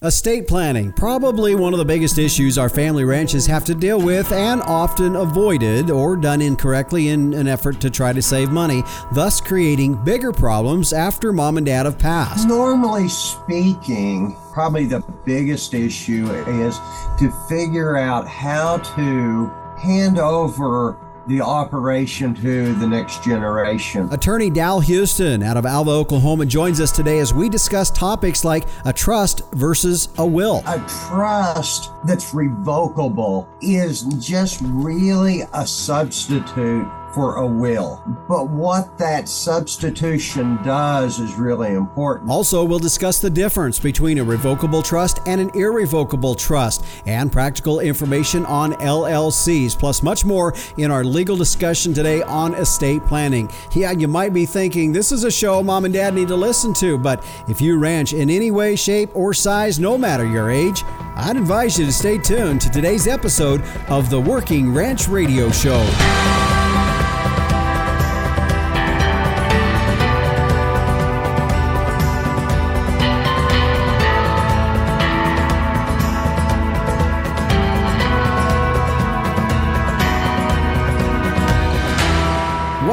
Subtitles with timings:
[0.00, 4.30] Estate planning, probably one of the biggest issues our family ranches have to deal with
[4.30, 9.40] and often avoided or done incorrectly in an effort to try to save money, thus
[9.40, 12.46] creating bigger problems after mom and dad have passed.
[12.46, 16.78] Normally speaking, probably the biggest issue is
[17.18, 20.96] to figure out how to hand over
[21.28, 24.08] the operation to the next generation.
[24.10, 28.64] Attorney Dal Houston out of Alva, Oklahoma joins us today as we discuss topics like
[28.86, 30.62] a trust versus a will.
[30.66, 36.88] A trust that's revocable is just really a substitute
[37.18, 38.00] for a will.
[38.28, 42.30] But what that substitution does is really important.
[42.30, 47.80] Also, we'll discuss the difference between a revocable trust and an irrevocable trust and practical
[47.80, 53.50] information on LLCs, plus much more in our legal discussion today on estate planning.
[53.74, 56.72] Yeah, you might be thinking this is a show mom and dad need to listen
[56.74, 60.84] to, but if you ranch in any way, shape, or size, no matter your age,
[61.16, 65.84] I'd advise you to stay tuned to today's episode of the Working Ranch Radio Show.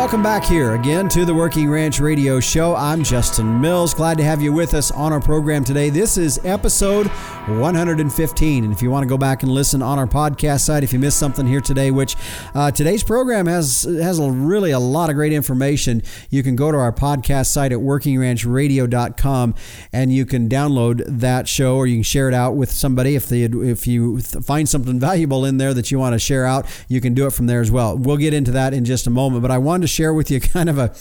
[0.05, 2.75] Welcome back here again to the Working Ranch Radio Show.
[2.75, 3.95] I'm Justin Mills.
[3.95, 5.89] Glad to have you with us on our program today.
[5.89, 7.07] This is episode
[7.47, 8.63] 115.
[8.63, 10.99] And if you want to go back and listen on our podcast site, if you
[10.99, 12.15] missed something here today, which
[12.53, 16.71] uh, today's program has has a, really a lot of great information, you can go
[16.71, 19.55] to our podcast site at workingranchradio.com
[19.91, 23.15] and you can download that show or you can share it out with somebody.
[23.15, 26.67] If they if you find something valuable in there that you want to share out,
[26.87, 27.97] you can do it from there as well.
[27.97, 30.39] We'll get into that in just a moment, but I wanted to share with you
[30.55, 30.93] kind of a,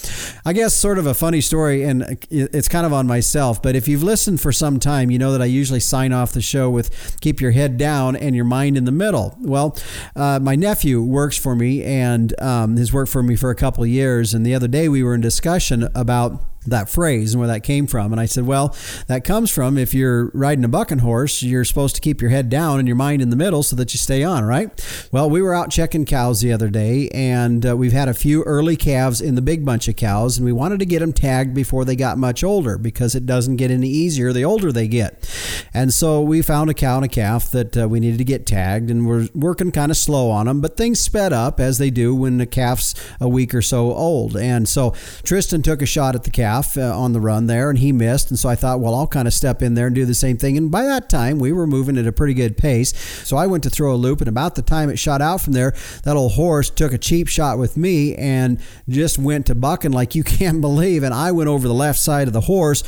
[0.45, 3.63] I guess, sort of a funny story, and it's kind of on myself.
[3.63, 6.41] But if you've listened for some time, you know that I usually sign off the
[6.41, 9.37] show with keep your head down and your mind in the middle.
[9.41, 9.77] Well,
[10.15, 13.85] uh, my nephew works for me and um, has worked for me for a couple
[13.87, 14.35] years.
[14.35, 17.87] And the other day we were in discussion about that phrase and where that came
[17.87, 18.13] from.
[18.13, 18.75] And I said, well,
[19.07, 22.49] that comes from if you're riding a bucking horse, you're supposed to keep your head
[22.49, 24.71] down and your mind in the middle so that you stay on, right?
[25.13, 28.43] Well, we were out checking cows the other day and uh, we've had a few
[28.45, 31.55] early calves in the big bunch of cows and we wanted to get them tagged
[31.55, 35.29] before they got much older because it doesn't get any easier the older they get.
[35.73, 38.47] And so we found a cow and a calf that uh, we needed to get
[38.47, 41.91] tagged and we're working kind of slow on them, but things sped up as they
[41.91, 44.37] do when the calf's a week or so old.
[44.37, 47.71] And so Tristan took a shot at the calf half uh, on the run there,
[47.71, 48.31] and he missed.
[48.31, 50.37] And so I thought, well, I'll kind of step in there and do the same
[50.37, 50.57] thing.
[50.57, 52.97] And by that time, we were moving at a pretty good pace.
[53.27, 55.53] So I went to throw a loop, and about the time it shot out from
[55.53, 59.93] there, that old horse took a cheap shot with me and just went to bucking
[59.93, 61.03] like you can't believe.
[61.03, 62.83] And I went over the left side of the horse,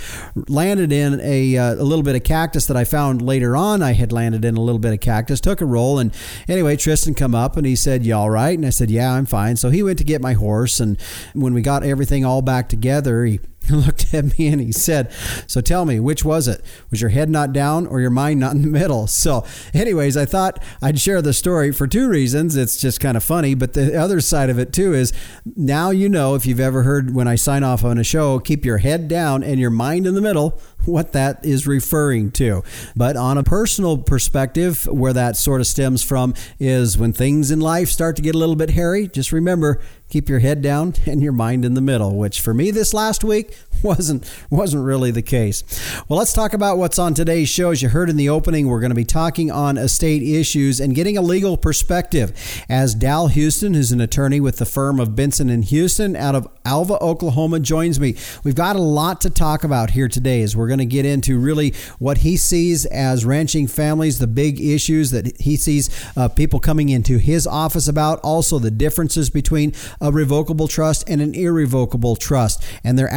[0.48, 3.83] landed in a, uh, a little bit of cactus that I found later on.
[3.83, 6.15] I had landed in a little bit of cactus, took a roll, and
[6.48, 9.27] anyway, Tristan come up and he said, "You all right?" And I said, "Yeah, I'm
[9.27, 10.98] fine." So he went to get my horse, and
[11.34, 13.41] when we got everything all back together, he
[13.71, 15.12] looked at me and he said,
[15.47, 16.62] So tell me, which was it?
[16.91, 19.06] Was your head not down or your mind not in the middle?
[19.06, 19.44] So,
[19.75, 22.56] anyways, I thought I'd share the story for two reasons.
[22.56, 25.12] It's just kind of funny, but the other side of it too is
[25.56, 28.65] now you know if you've ever heard when I sign off on a show, keep
[28.65, 32.62] your head down and your mind in the middle what that is referring to.
[32.94, 37.60] But on a personal perspective, where that sort of stems from is when things in
[37.60, 41.22] life start to get a little bit hairy, just remember keep your head down and
[41.22, 45.22] your mind in the middle, which for me this last week wasn't wasn't really the
[45.22, 45.62] case.
[46.09, 47.70] Well, let's talk about what's on today's show.
[47.70, 50.94] As you heard in the opening, we're going to be talking on estate issues and
[50.94, 52.32] getting a legal perspective.
[52.69, 56.48] As Dal Houston, who's an attorney with the firm of Benson and Houston out of
[56.65, 58.16] Alva, Oklahoma, joins me.
[58.44, 61.38] We've got a lot to talk about here today as we're going to get into
[61.38, 66.60] really what he sees as ranching families, the big issues that he sees uh, people
[66.60, 72.16] coming into his office about, also the differences between a revocable trust and an irrevocable
[72.16, 73.12] trust and their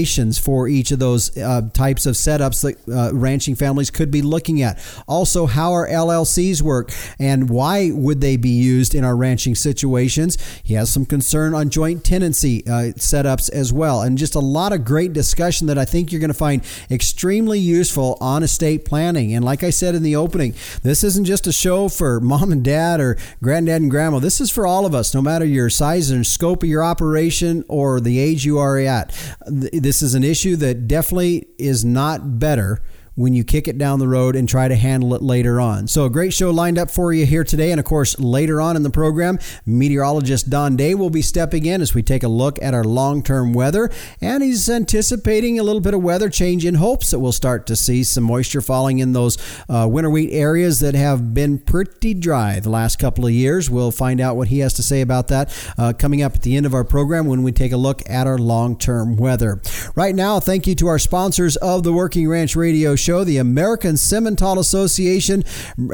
[0.00, 4.22] applications for each of those uh, types of setups that uh, ranching families could be
[4.22, 4.78] looking at.
[5.06, 10.38] Also, how our LLCs work and why would they be used in our ranching situations.
[10.62, 14.72] He has some concern on joint tenancy uh, setups as well, and just a lot
[14.72, 19.34] of great discussion that I think you're going to find extremely useful on estate planning.
[19.34, 22.64] And like I said in the opening, this isn't just a show for mom and
[22.64, 24.18] dad or granddad and grandma.
[24.18, 27.64] This is for all of us, no matter your size and scope of your operation
[27.68, 29.10] or the age you are at.
[29.46, 32.80] This is an issue that definitely is not better
[33.14, 35.86] when you kick it down the road and try to handle it later on.
[35.86, 37.70] So, a great show lined up for you here today.
[37.70, 41.80] And of course, later on in the program, meteorologist Don Day will be stepping in
[41.80, 43.90] as we take a look at our long term weather.
[44.20, 47.76] And he's anticipating a little bit of weather change in hopes that we'll start to
[47.76, 49.36] see some moisture falling in those
[49.68, 53.68] uh, winter wheat areas that have been pretty dry the last couple of years.
[53.68, 56.56] We'll find out what he has to say about that uh, coming up at the
[56.56, 59.60] end of our program when we take a look at our long term weather.
[59.94, 63.38] Right now, thank you to our sponsors of the Working Ranch Radio Show show, the
[63.38, 65.42] American Simmental Association,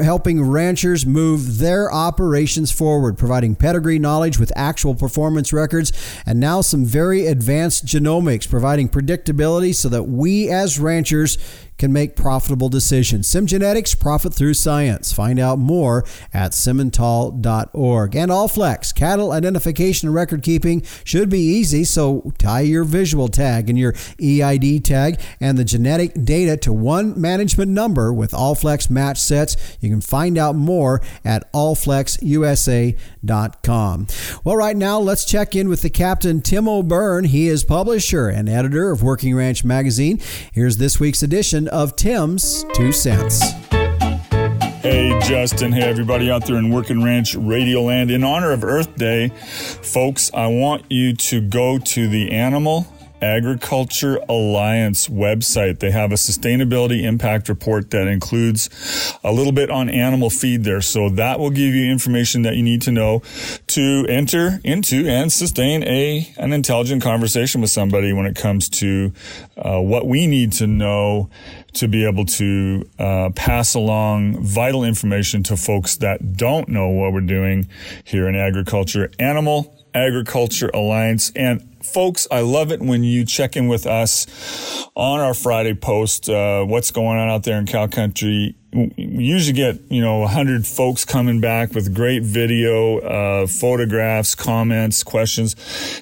[0.03, 5.91] helping ranchers move their operations forward, providing pedigree knowledge with actual performance records,
[6.27, 11.39] and now some very advanced genomics, providing predictability so that we as ranchers
[11.77, 13.27] can make profitable decisions.
[13.27, 15.13] SimGenetics, profit through science.
[15.13, 16.03] Find out more
[16.33, 18.15] at simmental.org.
[18.15, 23.69] And Allflex, cattle identification and record keeping should be easy, so tie your visual tag
[23.69, 29.19] and your EID tag and the genetic data to one management number with Allflex match
[29.19, 29.77] sets.
[29.79, 34.07] You can find out more at allflexusa.com.
[34.43, 37.23] Well, right now, let's check in with the captain, Tim O'Byrne.
[37.25, 40.19] He is publisher and editor of Working Ranch Magazine.
[40.51, 43.41] Here's this week's edition of Tim's Two Cents.
[44.81, 45.71] Hey, Justin.
[45.71, 48.09] Hey, everybody out there in Working Ranch Radio Land.
[48.09, 52.87] In honor of Earth Day, folks, I want you to go to the Animal
[53.21, 55.79] Agriculture Alliance website.
[55.79, 58.69] They have a sustainability impact report that includes
[59.23, 60.81] a little bit on animal feed there.
[60.81, 63.21] So that will give you information that you need to know
[63.67, 69.13] to enter into and sustain a, an intelligent conversation with somebody when it comes to
[69.57, 71.29] uh, what we need to know
[71.73, 77.13] to be able to uh, pass along vital information to folks that don't know what
[77.13, 77.67] we're doing
[78.03, 79.11] here in agriculture.
[79.19, 84.27] Animal Agriculture Alliance and folks, I love it when you check in with us
[84.95, 86.29] on our Friday post.
[86.29, 88.55] Uh, what's going on out there in cow country?
[88.73, 95.03] We usually get, you know, 100 folks coming back with great video, uh, photographs, comments,
[95.03, 95.55] questions.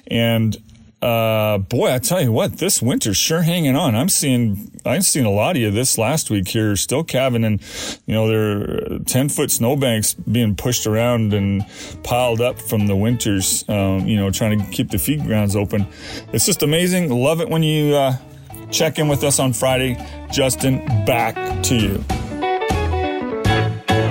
[0.08, 0.56] And
[1.02, 3.94] uh, boy, I tell you what, this winter's sure hanging on.
[3.94, 7.60] I'm seeing, I've seen a lot of you this last week here, still calving and,
[8.06, 11.64] you know, there are 10 foot snowbanks being pushed around and
[12.02, 15.86] piled up from the winters, um, you know, trying to keep the feed grounds open.
[16.32, 17.10] It's just amazing.
[17.10, 18.16] Love it when you, uh,
[18.70, 19.96] check in with us on Friday.
[20.30, 22.25] Justin, back to you.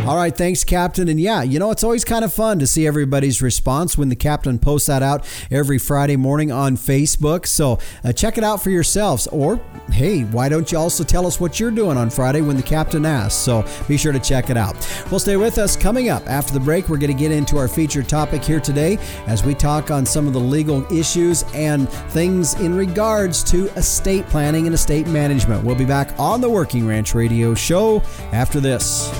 [0.06, 1.07] All right, thanks, Captain.
[1.07, 4.16] And yeah, you know, it's always kind of fun to see everybody's response when the
[4.16, 7.48] Captain posts that out every Friday morning on Facebook.
[7.48, 9.25] So uh, check it out for yourselves.
[9.25, 9.60] Or,
[9.92, 13.04] hey, why don't you also tell us what you're doing on Friday when the Captain
[13.04, 13.34] asks?
[13.34, 14.75] So be sure to check it out.
[15.10, 15.75] Well, stay with us.
[15.75, 19.00] Coming up after the break, we're going to get into our featured topic here today
[19.25, 24.28] as we talk on some of the legal issues and things in regards to estate
[24.28, 25.63] planning and estate management.
[25.63, 29.12] We'll be back on the Working Ranch Radio Show after this.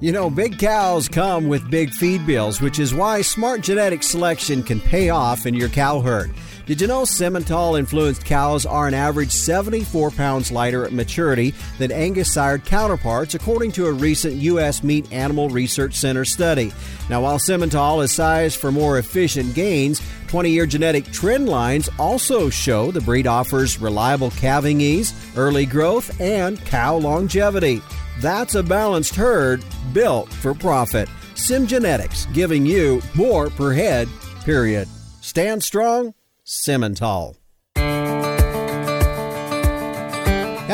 [0.00, 4.62] You know, big cows come with big feed bills, which is why smart genetic selection
[4.62, 6.34] can pay off in your cow herd.
[6.66, 11.92] Did you know Simmental influenced cows are an average 74 pounds lighter at maturity than
[11.92, 14.82] Angus sired counterparts, according to a recent U.S.
[14.82, 16.72] Meat Animal Research Center study?
[17.08, 20.00] Now, while Simmental is sized for more efficient gains,
[20.34, 26.20] 20 year genetic trend lines also show the breed offers reliable calving ease, early growth,
[26.20, 27.80] and cow longevity.
[28.18, 31.08] That's a balanced herd built for profit.
[31.36, 34.08] SimGenetics, giving you more per head,
[34.44, 34.88] period.
[35.20, 36.14] Stand strong,
[36.44, 37.36] Simmental.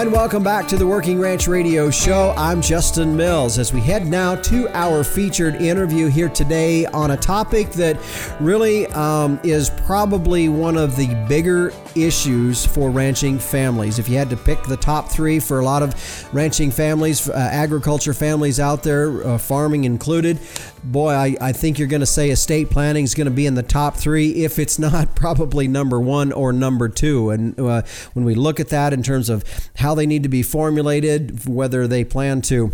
[0.00, 2.32] And welcome back to the Working Ranch Radio Show.
[2.34, 7.18] I'm Justin Mills as we head now to our featured interview here today on a
[7.18, 7.98] topic that
[8.40, 13.98] really um, is probably one of the bigger issues for ranching families.
[13.98, 17.32] If you had to pick the top three for a lot of ranching families, uh,
[17.34, 20.38] agriculture families out there, uh, farming included,
[20.84, 23.54] boy, I, I think you're going to say estate planning is going to be in
[23.54, 27.30] the top three, if it's not probably number one or number two.
[27.30, 27.82] And uh,
[28.12, 29.44] when we look at that in terms of
[29.76, 32.72] how they need to be formulated, whether they plan to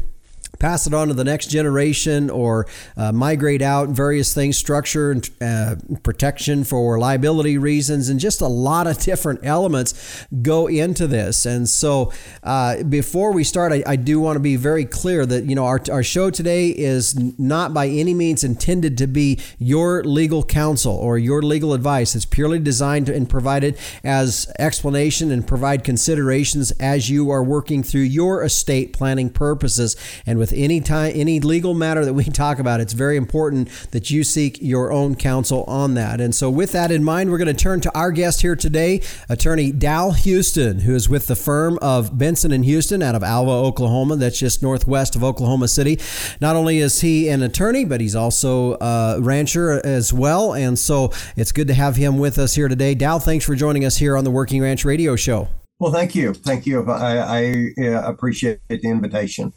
[0.59, 5.31] pass it on to the next generation or uh, migrate out various things structure and
[5.41, 11.47] uh, protection for liability reasons and just a lot of different elements go into this.
[11.47, 15.45] And so uh, before we start I, I do want to be very clear that
[15.45, 20.03] you know our, our show today is not by any means intended to be your
[20.05, 22.15] legal counsel or your legal advice.
[22.15, 28.03] It's purely designed and provided as explanation and provide considerations as you are working through
[28.03, 29.97] your estate planning purposes.
[30.27, 33.69] And with with any time, any legal matter that we talk about, it's very important
[33.91, 36.21] that you seek your own counsel on that.
[36.21, 39.03] And so, with that in mind, we're going to turn to our guest here today,
[39.29, 43.51] attorney Dal Houston, who is with the firm of Benson and Houston out of Alva,
[43.51, 44.15] Oklahoma.
[44.17, 45.99] That's just northwest of Oklahoma City.
[46.41, 50.55] Not only is he an attorney, but he's also a rancher as well.
[50.55, 52.95] And so, it's good to have him with us here today.
[52.95, 55.49] Dal, thanks for joining us here on the Working Ranch Radio Show.
[55.79, 56.33] Well, thank you.
[56.33, 56.91] Thank you.
[56.91, 59.53] I, I uh, appreciate the invitation.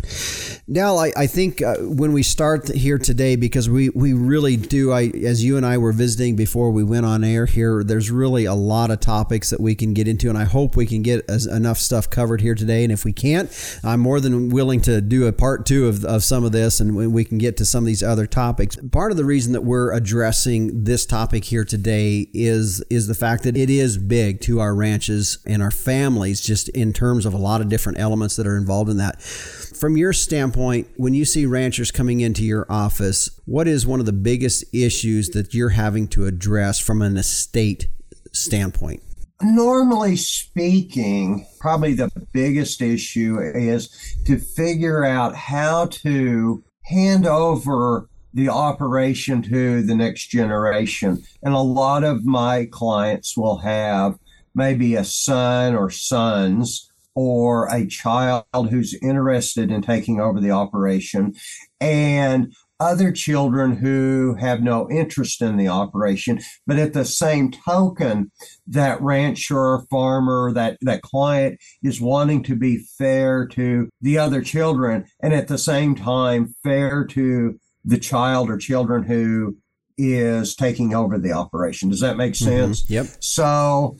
[0.67, 4.91] Now, I, I think uh, when we start here today, because we, we really do,
[4.91, 8.43] I as you and I were visiting before we went on air here, there's really
[8.43, 11.23] a lot of topics that we can get into, and I hope we can get
[11.29, 12.83] as, enough stuff covered here today.
[12.83, 13.49] And if we can't,
[13.81, 17.13] I'm more than willing to do a part two of, of some of this, and
[17.13, 18.75] we can get to some of these other topics.
[18.91, 23.43] Part of the reason that we're addressing this topic here today is is the fact
[23.43, 27.35] that it is big to our ranches and our families families, just in terms of
[27.35, 29.21] a lot of different elements that are involved in that.
[29.21, 34.07] From your standpoint, when you see ranchers coming into your office, what is one of
[34.07, 37.87] the biggest issues that you're having to address from an estate
[38.33, 39.03] standpoint?
[39.41, 48.49] Normally speaking, probably the biggest issue is to figure out how to hand over the
[48.49, 51.23] operation to the next generation.
[51.43, 54.17] And a lot of my clients will have
[54.53, 61.33] maybe a son or sons or a child who's interested in taking over the operation
[61.81, 66.39] and other children who have no interest in the operation.
[66.65, 68.31] But at the same token,
[68.67, 75.05] that rancher farmer, that, that client is wanting to be fair to the other children
[75.21, 79.57] and at the same time fair to the child or children who
[79.97, 81.89] is taking over the operation.
[81.89, 82.45] Does that make mm-hmm.
[82.45, 82.83] sense?
[82.83, 82.93] Mm-hmm.
[82.93, 83.07] Yep.
[83.19, 83.97] So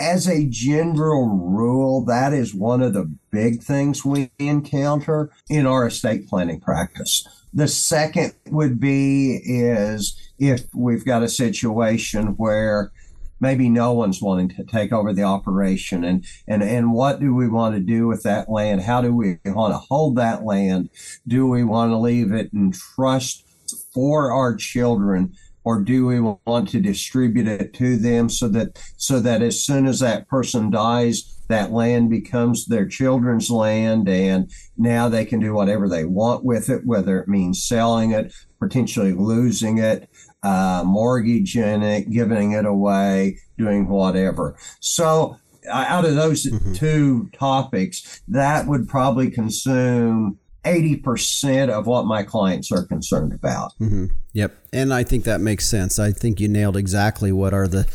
[0.00, 5.86] as a general rule, that is one of the big things we encounter in our
[5.86, 7.26] estate planning practice.
[7.52, 12.90] The second would be is if we've got a situation where
[13.40, 17.48] maybe no one's wanting to take over the operation and and and what do we
[17.48, 20.90] want to do with that land how do we want to hold that land
[21.26, 23.46] do we want to leave it in trust
[23.94, 25.34] for our children
[25.70, 29.86] or do we want to distribute it to them so that so that as soon
[29.86, 35.54] as that person dies that land becomes their children's land and now they can do
[35.54, 40.10] whatever they want with it whether it means selling it potentially losing it
[40.42, 45.36] uh, mortgaging it giving it away doing whatever so
[45.68, 46.72] uh, out of those mm-hmm.
[46.72, 53.72] two topics that would probably consume 80% of what my clients are concerned about.
[53.80, 54.06] Mm-hmm.
[54.32, 54.56] Yep.
[54.72, 55.98] And I think that makes sense.
[55.98, 57.88] I think you nailed exactly what are the,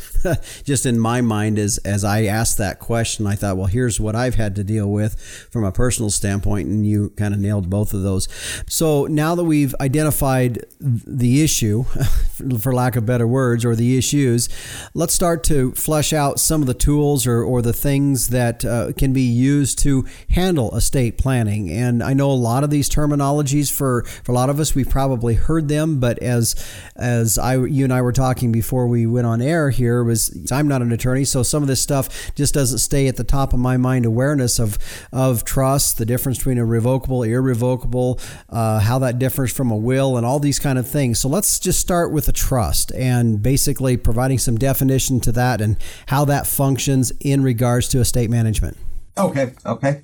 [0.64, 4.14] just in my mind, as, as I asked that question, I thought, well, here's what
[4.14, 5.18] I've had to deal with
[5.50, 6.68] from a personal standpoint.
[6.68, 8.28] And you kind of nailed both of those.
[8.68, 11.84] So now that we've identified the issue,
[12.60, 14.50] for lack of better words, or the issues,
[14.92, 18.92] let's start to flesh out some of the tools or, or the things that uh,
[18.92, 21.70] can be used to handle estate planning.
[21.70, 24.90] And I know a lot of these terminologies for, for a lot of us, we've
[24.90, 26.54] probably heard them, but as
[26.96, 30.68] as I you and I were talking before we went on air here was I'm
[30.68, 33.58] not an attorney, so some of this stuff just doesn't stay at the top of
[33.58, 34.78] my mind awareness of
[35.12, 40.16] of trust, the difference between a revocable, irrevocable, uh, how that differs from a will,
[40.16, 41.18] and all these kind of things.
[41.18, 45.76] So let's just start with a trust and basically providing some definition to that and
[46.06, 48.76] how that functions in regards to estate management.
[49.18, 50.02] Okay, okay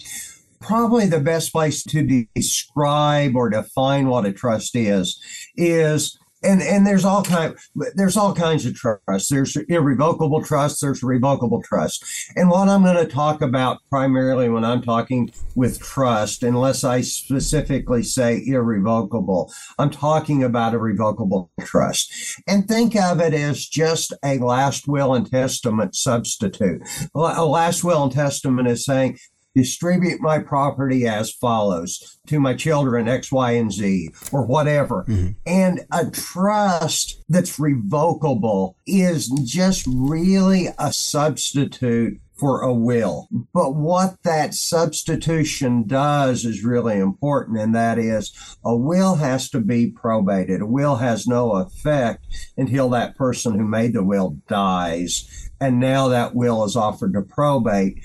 [0.63, 5.21] probably the best place to describe or define what a trust is
[5.57, 7.57] is and and there's all kind
[7.95, 9.29] there's all kinds of trusts.
[9.29, 12.05] There's irrevocable trust there's revocable trust
[12.37, 17.01] and what i'm going to talk about primarily when i'm talking with trust unless i
[17.01, 22.13] specifically say irrevocable i'm talking about a revocable trust.
[22.47, 26.83] And think of it as just a last will and testament substitute.
[27.15, 29.19] A last will and testament is saying
[29.55, 35.05] distribute my property as follows to my children X, Y, and Z, or whatever.
[35.09, 35.33] Mm-hmm.
[35.47, 43.29] And a trust that's revocable is just really a substitute for a will.
[43.55, 48.33] But what that substitution does is really important, and that is
[48.65, 50.61] a will has to be probated.
[50.61, 56.09] A will has no effect until that person who made the will dies, and now
[56.09, 58.03] that will is offered to probate.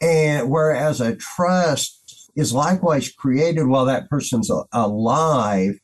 [0.00, 5.74] And whereas a trust is likewise created while that person's alive,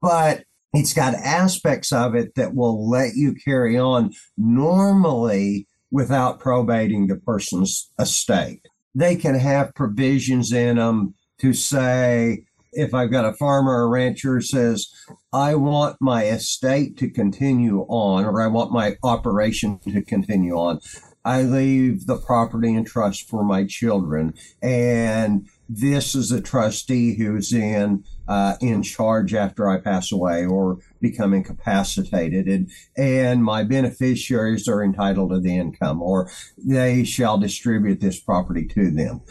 [0.00, 7.06] but it's got aspects of it that will let you carry on normally without probating
[7.06, 8.66] the person's estate.
[8.94, 14.40] They can have provisions in them to say, if I've got a farmer or rancher
[14.40, 14.88] says,
[15.32, 20.80] I want my estate to continue on, or I want my operation to continue on,
[21.24, 24.34] I leave the property in trust for my children.
[24.62, 30.78] And this is a trustee who's in uh, in charge after I pass away or
[31.00, 38.00] become incapacitated, and and my beneficiaries are entitled to the income, or they shall distribute
[38.00, 39.22] this property to them,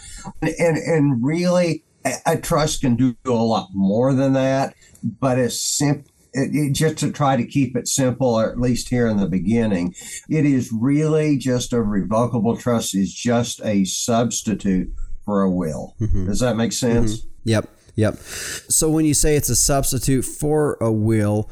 [0.42, 1.84] and and, really.
[2.06, 6.74] A, a trust can do a lot more than that, but it's simple it, it,
[6.74, 9.96] just to try to keep it simple, or at least here in the beginning,
[10.30, 14.92] it is really just a revocable trust is just a substitute
[15.26, 15.96] for a will.
[16.02, 16.26] Mm-hmm.
[16.26, 17.20] Does that make sense?
[17.20, 17.30] Mm-hmm.
[17.46, 17.70] Yep.
[17.96, 18.16] Yep.
[18.18, 21.50] So when you say it's a substitute for a will,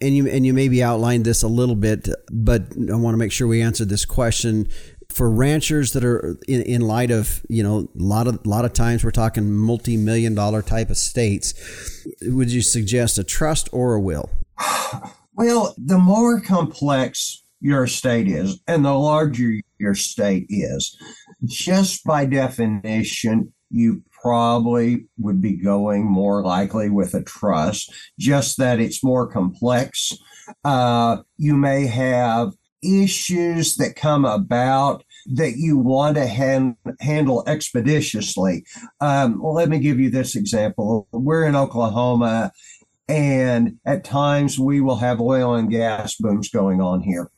[0.00, 3.32] and you and you maybe outlined this a little bit, but I want to make
[3.32, 4.68] sure we answer this question
[5.12, 8.72] for ranchers that are in, in light of you know a lot of lot of
[8.72, 11.54] times we're talking multi-million dollar type of estates
[12.22, 14.30] would you suggest a trust or a will
[15.34, 20.96] well the more complex your state is and the larger your state is
[21.46, 28.80] just by definition you probably would be going more likely with a trust, just that
[28.80, 30.12] it's more complex.
[30.64, 32.52] Uh, you may have
[32.82, 38.64] issues that come about that you want to hand, handle expeditiously.
[39.00, 41.06] Um, well, let me give you this example.
[41.12, 42.52] We're in Oklahoma,
[43.08, 47.30] and at times we will have oil and gas booms going on here.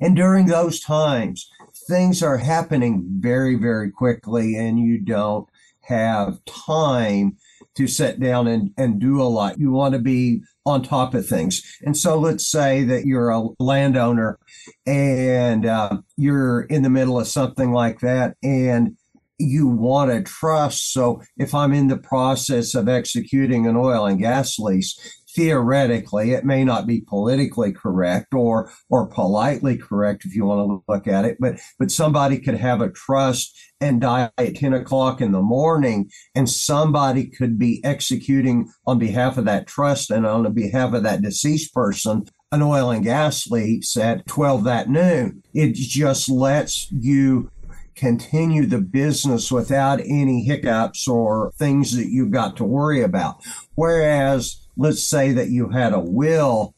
[0.00, 1.48] And during those times,
[1.88, 5.48] things are happening very, very quickly, and you don't
[5.82, 7.36] have time
[7.76, 9.58] to sit down and, and do a lot.
[9.58, 11.62] You want to be on top of things.
[11.82, 14.38] And so let's say that you're a landowner
[14.86, 18.96] and uh, you're in the middle of something like that and
[19.38, 20.92] you want to trust.
[20.92, 24.98] So if I'm in the process of executing an oil and gas lease,
[25.34, 30.92] theoretically it may not be politically correct or or politely correct if you want to
[30.92, 35.20] look at it but but somebody could have a trust and die at 10 o'clock
[35.20, 40.52] in the morning and somebody could be executing on behalf of that trust and on
[40.52, 45.42] behalf of that deceased person an oil and gas lease at 12 that noon.
[45.54, 47.50] It just lets you
[47.94, 53.44] continue the business without any hiccups or things that you've got to worry about.
[53.74, 56.74] Whereas let's say that you had a will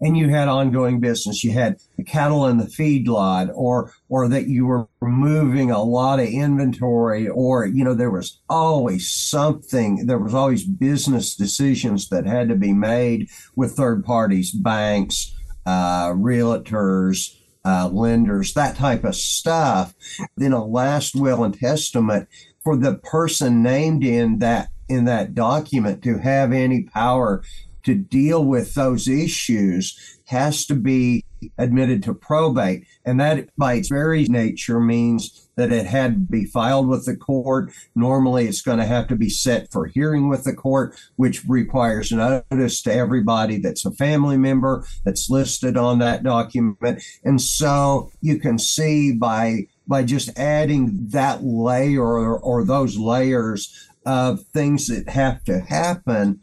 [0.00, 4.48] and you had ongoing business you had the cattle in the feedlot or or that
[4.48, 10.18] you were moving a lot of inventory or you know there was always something there
[10.18, 15.34] was always business decisions that had to be made with third parties banks
[15.66, 19.94] uh, realtors uh, lenders that type of stuff.
[20.36, 22.28] Then a last will and testament
[22.62, 27.42] for the person named in that in that document to have any power
[27.84, 31.24] to deal with those issues has to be
[31.58, 32.86] admitted to probate.
[33.04, 37.16] And that, by its very nature, means that it had to be filed with the
[37.16, 37.72] court.
[37.94, 42.12] Normally, it's going to have to be set for hearing with the court, which requires
[42.12, 47.02] notice to everybody that's a family member that's listed on that document.
[47.24, 53.89] And so you can see by by just adding that layer or, or those layers
[54.10, 56.40] of things that have to happen,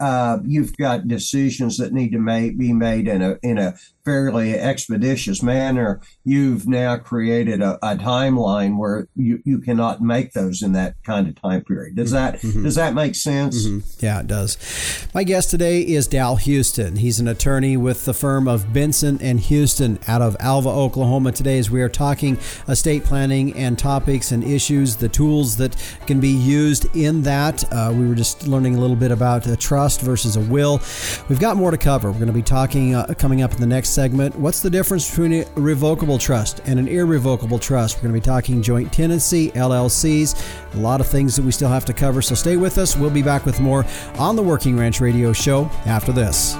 [0.00, 4.54] uh, you've got decisions that need to make, be made in a in a fairly
[4.54, 10.72] expeditious manner, you've now created a, a, timeline where you, you cannot make those in
[10.72, 11.96] that kind of time period.
[11.96, 12.64] Does that mm-hmm.
[12.64, 13.66] does that make sense?
[13.66, 14.04] Mm-hmm.
[14.04, 15.08] Yeah, it does.
[15.14, 16.96] My guest today is Dal Houston.
[16.96, 21.32] He's an attorney with the firm of Benson and Houston out of Alva, Oklahoma.
[21.32, 22.38] Today, as we are talking
[22.68, 27.64] estate planning and topics and issues, the tools that can be used in that.
[27.72, 30.80] Uh, we were just learning a little bit about a trust versus a will.
[31.28, 32.10] We've got more to cover.
[32.10, 35.08] We're going to be talking uh, coming up in the next segment what's the difference
[35.08, 37.96] between a revocable trust and an irrevocable trust?
[37.96, 41.68] We're going to be talking joint tenancy, LLCs, a lot of things that we still
[41.68, 42.20] have to cover.
[42.20, 42.96] So stay with us.
[42.96, 43.86] We'll be back with more
[44.18, 46.54] on the Working Ranch Radio Show after this.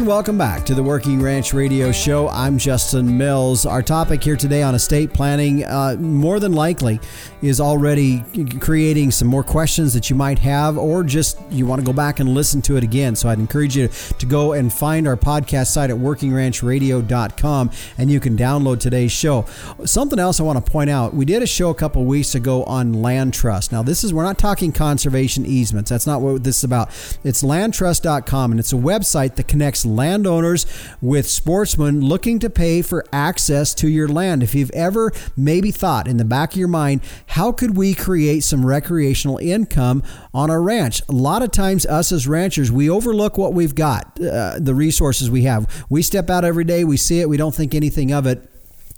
[0.00, 2.26] And welcome back to the Working Ranch Radio Show.
[2.30, 3.66] I'm Justin Mills.
[3.66, 7.00] Our topic here today on estate planning, uh, more than likely,
[7.42, 8.24] is already
[8.60, 12.18] creating some more questions that you might have, or just you want to go back
[12.18, 13.14] and listen to it again.
[13.14, 18.20] So I'd encourage you to go and find our podcast site at workingranchradio.com and you
[18.20, 19.44] can download today's show.
[19.84, 22.64] Something else I want to point out we did a show a couple weeks ago
[22.64, 23.70] on land trust.
[23.70, 25.90] Now, this is, we're not talking conservation easements.
[25.90, 26.88] That's not what this is about.
[27.22, 30.64] It's landtrust.com and it's a website that connects landowners
[31.02, 34.42] with sportsmen looking to pay for access to your land.
[34.42, 38.40] If you've ever maybe thought in the back of your mind, how could we create
[38.40, 41.02] some recreational income on our ranch?
[41.08, 45.30] A lot of times, us as ranchers, we overlook what we've got, uh, the resources
[45.30, 45.66] we have.
[45.90, 48.42] We step out every day, we see it, we don't think anything of it.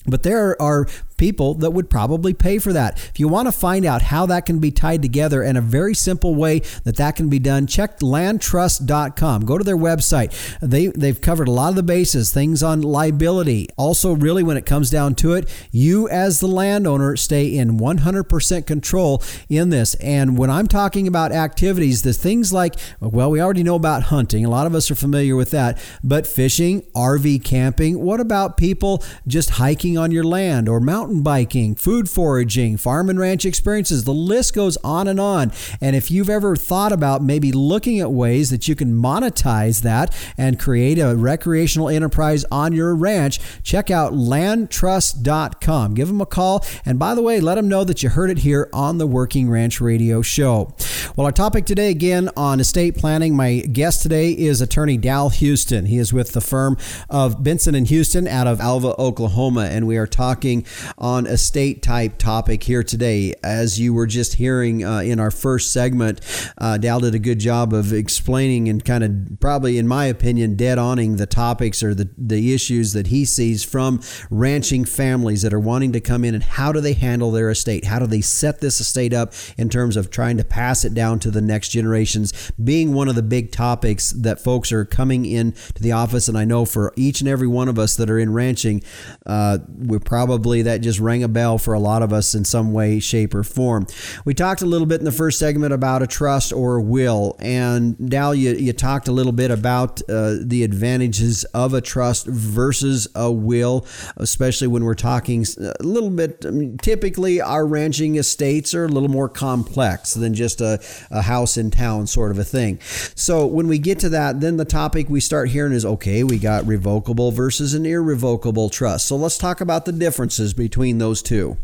[0.07, 0.87] But there are
[1.23, 2.99] people that would probably pay for that.
[2.99, 5.95] If you want to find out how that can be tied together in a very
[5.95, 9.45] simple way that that can be done, check landtrust.com.
[9.45, 10.33] Go to their website.
[10.61, 13.69] They, they've covered a lot of the bases, things on liability.
[13.77, 18.67] Also, really, when it comes down to it, you as the landowner stay in 100%
[18.67, 19.95] control in this.
[19.95, 24.45] And when I'm talking about activities, the things like, well, we already know about hunting.
[24.45, 25.81] A lot of us are familiar with that.
[26.03, 31.23] But fishing, RV camping, what about people just hiking on your land or mountain mountain
[31.23, 34.05] biking, food foraging, farm and ranch experiences.
[34.05, 35.53] The list goes on and on.
[35.81, 40.15] And if you've ever thought about maybe looking at ways that you can monetize that
[40.39, 45.95] and create a recreational enterprise on your ranch, check out landtrust.com.
[45.95, 46.65] Give them a call.
[46.85, 49.51] And by the way, let them know that you heard it here on the Working
[49.51, 50.75] Ranch Radio Show.
[51.17, 55.87] Well, our topic today, again, on estate planning, my guest today is attorney Dal Houston.
[55.87, 56.77] He is with the firm
[57.11, 59.67] of Benson and Houston out of Alva, Oklahoma.
[59.67, 60.65] And we are talking
[61.03, 63.35] on a state type topic here today.
[63.43, 66.21] As you were just hearing uh, in our first segment,
[66.59, 70.55] uh, Dal did a good job of explaining and kind of probably, in my opinion,
[70.55, 75.53] dead oning the topics or the, the issues that he sees from ranching families that
[75.53, 77.87] are wanting to come in and how do they handle their estate?
[77.87, 81.19] How do they set this estate up in terms of trying to pass it down
[81.21, 82.53] to the next generations?
[82.63, 86.39] Being one of the big topics that folks are coming in to the office, and
[86.39, 88.83] I know for each and every one of us that are in ranching,
[89.27, 92.73] uh, we're probably that just rang a bell for a lot of us in some
[92.73, 93.87] way, shape, or form.
[94.25, 97.37] We talked a little bit in the first segment about a trust or a will,
[97.39, 102.27] and Dal, you, you talked a little bit about uh, the advantages of a trust
[102.27, 106.45] versus a will, especially when we're talking a little bit.
[106.47, 111.23] I mean, typically, our ranching estates are a little more complex than just a, a
[111.23, 112.79] house in town sort of a thing.
[113.15, 116.39] So when we get to that, then the topic we start hearing is okay, we
[116.39, 119.07] got revocable versus an irrevocable trust.
[119.07, 121.59] So let's talk about the differences between between those two?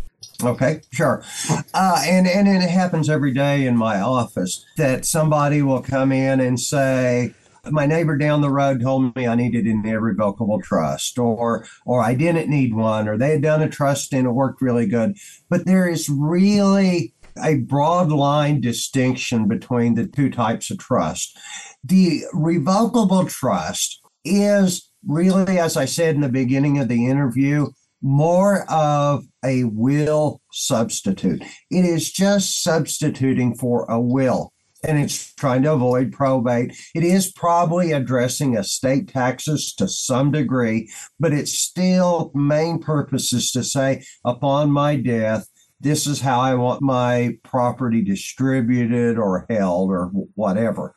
[0.44, 1.24] Okay, sure.
[1.72, 6.40] Uh, and, and it happens every day in my office that somebody will come in
[6.40, 7.32] and say,
[7.64, 12.14] my neighbor down the road told me I needed an irrevocable trust, or or I
[12.14, 15.16] didn't need one, or they had done a trust and it worked really good.
[15.50, 21.36] But there is really a broad line distinction between the two types of trust.
[21.84, 27.68] The revocable trust is really, as I said in the beginning of the interview,
[28.02, 31.42] more of a will substitute.
[31.70, 34.52] It is just substituting for a will
[34.84, 36.76] and it's trying to avoid probate.
[36.94, 43.50] It is probably addressing estate taxes to some degree, but its still main purpose is
[43.52, 45.48] to say, upon my death,
[45.80, 50.94] this is how I want my property distributed or held or whatever.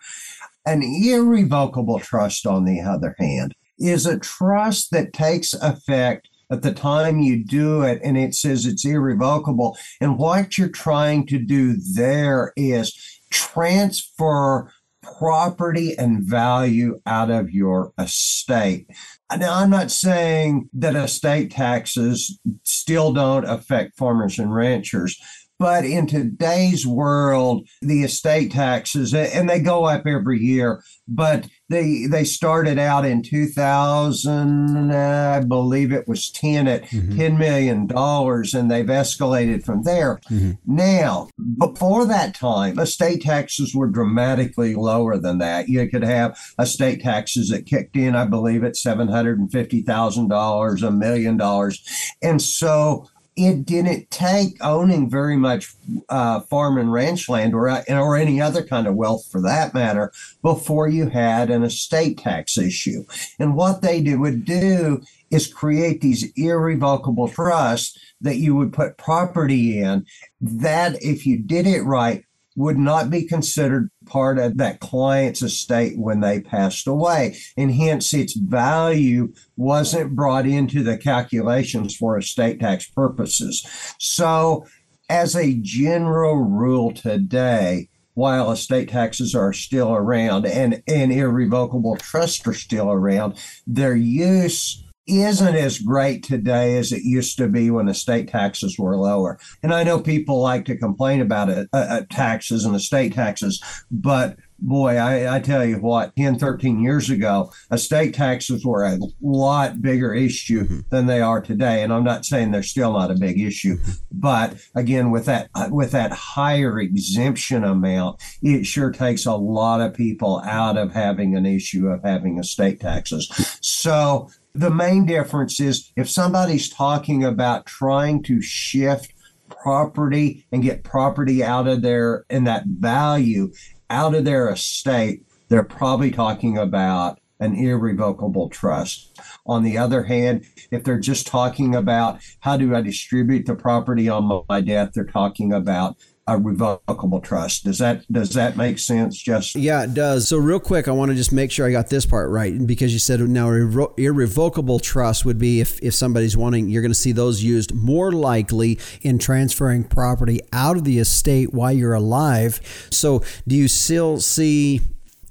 [0.65, 6.73] An irrevocable trust, on the other hand, is a trust that takes effect at the
[6.73, 9.77] time you do it and it says it's irrevocable.
[9.99, 12.93] And what you're trying to do there is
[13.31, 18.87] transfer property and value out of your estate.
[19.35, 25.19] Now, I'm not saying that estate taxes still don't affect farmers and ranchers,
[25.61, 32.05] but in today's world, the estate taxes, and they go up every year, but they
[32.05, 37.17] they started out in 2000 i believe it was 10 at mm-hmm.
[37.17, 40.51] 10 million dollars and they've escalated from there mm-hmm.
[40.65, 47.01] now before that time estate taxes were dramatically lower than that you could have estate
[47.01, 54.11] taxes that kicked in i believe at $750000 a million dollars and so it didn't
[54.11, 55.73] take owning very much
[56.09, 60.11] uh, farm and ranch land or, or any other kind of wealth for that matter
[60.41, 63.03] before you had an estate tax issue.
[63.39, 68.97] And what they do, would do is create these irrevocable trusts that you would put
[68.97, 70.05] property in
[70.41, 75.97] that if you did it right would not be considered part of that client's estate
[75.97, 77.37] when they passed away.
[77.55, 83.65] And hence its value wasn't brought into the calculations for estate tax purposes.
[83.99, 84.65] So,
[85.09, 92.45] as a general rule today, while estate taxes are still around and, and irrevocable trusts
[92.47, 93.35] are still around,
[93.67, 98.95] their use isn't as great today as it used to be when estate taxes were
[98.95, 99.39] lower.
[99.61, 103.61] And I know people like to complain about it, uh, uh, taxes and estate taxes,
[103.89, 108.99] but boy, I, I, tell you what, 10, 13 years ago, estate taxes were a
[109.19, 110.79] lot bigger issue mm-hmm.
[110.89, 111.81] than they are today.
[111.81, 113.77] And I'm not saying they're still not a big issue,
[114.11, 119.93] but again, with that with that higher exemption amount, it sure takes a lot of
[119.93, 123.27] people out of having an issue of having estate taxes.
[123.61, 129.13] So the main difference is if somebody's talking about trying to shift
[129.49, 133.51] property and get property out of their and that value
[133.89, 139.19] out of their estate, they're probably talking about an irrevocable trust.
[139.45, 144.07] On the other hand, if they're just talking about how do I distribute the property
[144.07, 145.97] on my death, they're talking about
[146.31, 147.65] a revocable trust.
[147.65, 149.17] Does that does that make sense?
[149.17, 150.27] Just yeah, it does.
[150.27, 152.93] So real quick, I want to just make sure I got this part right because
[152.93, 156.95] you said now irre- irrevocable trust would be if if somebody's wanting, you're going to
[156.95, 162.61] see those used more likely in transferring property out of the estate while you're alive.
[162.91, 164.81] So do you still see?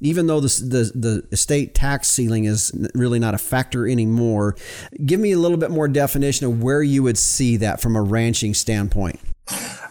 [0.02, 4.56] Even though the, the, the estate tax ceiling is really not a factor anymore,
[5.04, 8.00] give me a little bit more definition of where you would see that from a
[8.00, 9.20] ranching standpoint.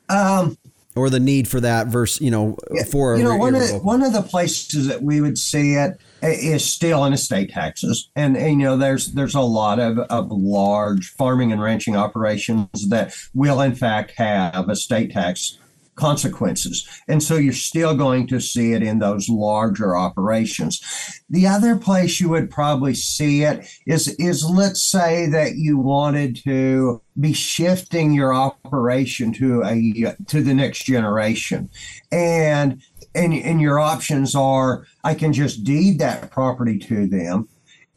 [0.09, 0.57] Um,
[0.95, 2.57] or the need for that versus you know
[2.91, 5.99] for you know one of the, one of the places that we would see it
[6.21, 8.09] is still in estate taxes.
[8.15, 12.89] And, and, you know there's there's a lot of, of large farming and ranching operations
[12.89, 15.57] that will in fact have estate tax
[15.99, 16.87] consequences.
[17.07, 20.81] And so you're still going to see it in those larger operations.
[21.29, 26.37] The other place you would probably see it is, is let's say that you wanted
[26.45, 31.69] to be shifting your operation to a to the next generation.
[32.11, 32.81] And
[33.15, 37.49] and, and your options are I can just deed that property to them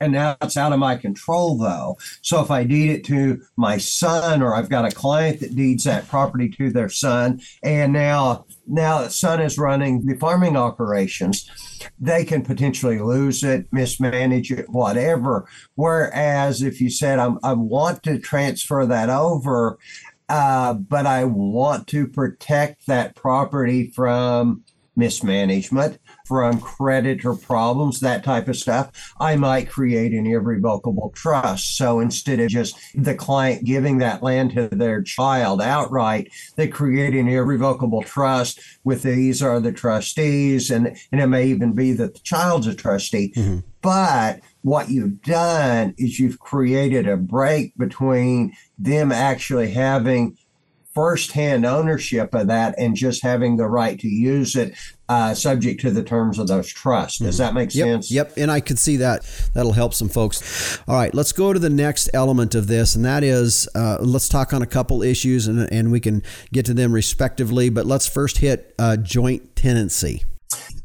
[0.03, 1.97] and now it's out of my control though.
[2.23, 5.85] So if I deed it to my son or I've got a client that deeds
[5.85, 11.49] that property to their son and now now the son is running the farming operations,
[12.01, 15.49] they can potentially lose it, mismanage it, whatever.
[15.77, 19.79] Whereas if you said I want to transfer that over,
[20.29, 24.65] uh, but I want to protect that property from
[24.97, 31.77] mismanagement, from creditor problems, that type of stuff, I might create an irrevocable trust.
[31.77, 37.15] So instead of just the client giving that land to their child outright, they create
[37.15, 42.15] an irrevocable trust with these are the trustees, and, and it may even be that
[42.15, 43.33] the child's a trustee.
[43.37, 43.59] Mm-hmm.
[43.81, 50.37] But what you've done is you've created a break between them actually having
[50.95, 54.75] firsthand ownership of that and just having the right to use it
[55.09, 57.19] uh, subject to the terms of those trusts.
[57.19, 58.11] Does that make yep, sense?
[58.11, 58.35] Yep.
[58.37, 59.23] And I could see that.
[59.55, 60.79] That'll help some folks.
[60.89, 64.29] All right, let's go to the next element of this, and that is uh, let's
[64.29, 67.69] talk on a couple issues and, and we can get to them respectively.
[67.69, 70.25] But let's first hit uh, joint tenancy.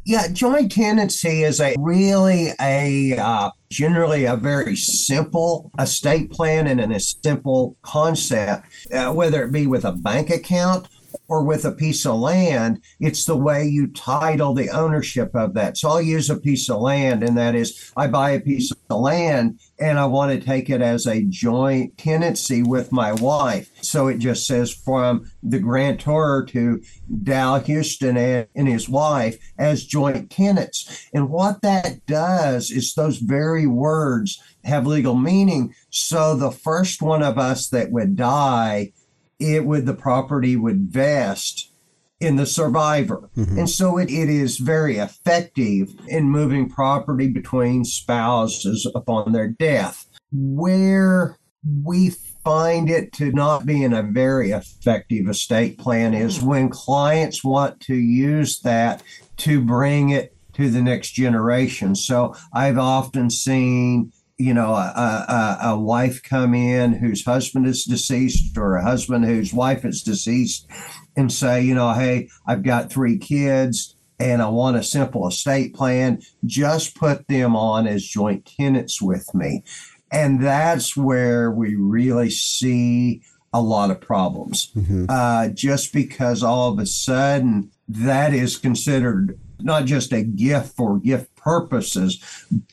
[0.07, 6.93] Yeah, joint tenancy is a really a uh, generally a very simple estate plan and
[6.93, 10.87] a simple concept, uh, whether it be with a bank account
[11.27, 15.77] or with a piece of land, it's the way you title the ownership of that.
[15.77, 18.99] So I'll use a piece of land, and that is I buy a piece of
[18.99, 23.69] land and I want to take it as a joint tenancy with my wife.
[23.81, 26.81] So it just says from the grantor to
[27.23, 31.07] Dal Houston and his wife as joint tenants.
[31.13, 35.73] And what that does is those very words have legal meaning.
[35.89, 38.93] So the first one of us that would die
[39.39, 41.71] it would the property would vest
[42.19, 43.29] in the survivor.
[43.37, 43.59] Mm-hmm.
[43.59, 50.05] And so it, it is very effective in moving property between spouses upon their death.
[50.31, 51.37] Where
[51.83, 52.11] we
[52.43, 57.81] find it to not be in a very effective estate plan is when clients want
[57.81, 59.03] to use that
[59.37, 61.93] to bring it to the next generation.
[61.93, 67.83] So I've often seen you know, a, a, a, wife come in whose husband is
[67.83, 70.67] deceased or a husband whose wife is deceased
[71.15, 75.73] and say, you know, hey, I've got three kids and I want a simple estate
[75.73, 79.63] plan, just put them on as joint tenants with me.
[80.11, 83.21] And that's where we really see
[83.53, 84.71] a lot of problems.
[84.75, 85.05] Mm-hmm.
[85.09, 90.99] Uh, just because all of a sudden that is considered not just a gift for
[90.99, 92.21] gift purposes,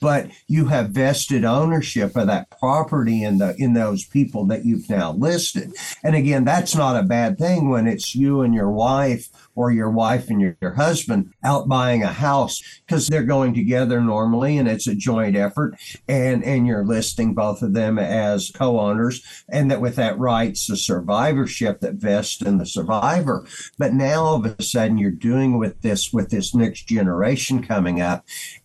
[0.00, 4.90] but you have vested ownership of that property in the in those people that you've
[4.90, 5.72] now listed.
[6.02, 9.90] And again, that's not a bad thing when it's you and your wife or your
[9.90, 14.68] wife and your, your husband out buying a house because they're going together normally and
[14.68, 15.74] it's a joint effort
[16.08, 20.76] and and you're listing both of them as co-owners and that with that rights the
[20.76, 23.46] survivorship that vests in the survivor
[23.78, 28.00] but now all of a sudden you're doing with this with this next generation coming
[28.00, 28.24] up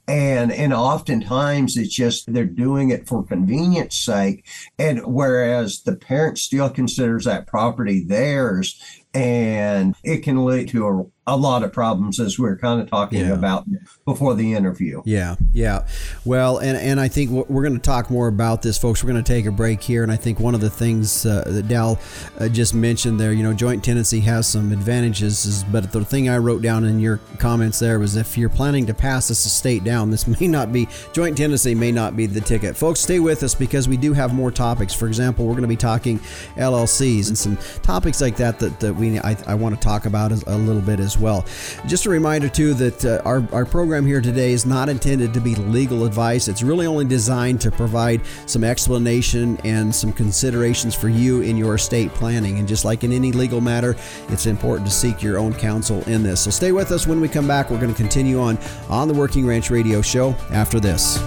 [0.09, 4.43] and and oftentimes it's just they're doing it for convenience sake.
[4.79, 8.81] And whereas the parent still considers that property theirs
[9.13, 12.89] and it can lead to a a lot of problems as we are kind of
[12.89, 13.33] talking yeah.
[13.33, 13.65] about
[14.05, 15.01] before the interview.
[15.05, 15.87] Yeah, yeah.
[16.25, 19.03] Well, and, and I think we're going to talk more about this, folks.
[19.03, 20.01] We're going to take a break here.
[20.01, 21.99] And I think one of the things uh, that Dal
[22.39, 26.29] uh, just mentioned there, you know, joint tenancy has some advantages, is, but the thing
[26.29, 29.83] I wrote down in your comments there was if you're planning to pass this estate
[29.83, 32.75] down, this may not be, joint tenancy may not be the ticket.
[32.75, 34.93] Folks, stay with us because we do have more topics.
[34.93, 36.19] For example, we're going to be talking
[36.55, 40.31] LLCs and some topics like that that, that we I, I want to talk about
[40.31, 41.45] a little bit as well.
[41.85, 45.39] Just a reminder, too, that uh, our, our program here today is not intended to
[45.39, 46.47] be legal advice.
[46.47, 51.75] It's really only designed to provide some explanation and some considerations for you in your
[51.75, 52.59] estate planning.
[52.59, 53.95] And just like in any legal matter,
[54.29, 56.41] it's important to seek your own counsel in this.
[56.41, 57.69] So stay with us when we come back.
[57.69, 58.57] We're going to continue on
[58.89, 61.17] on the Working Ranch Radio Show after this.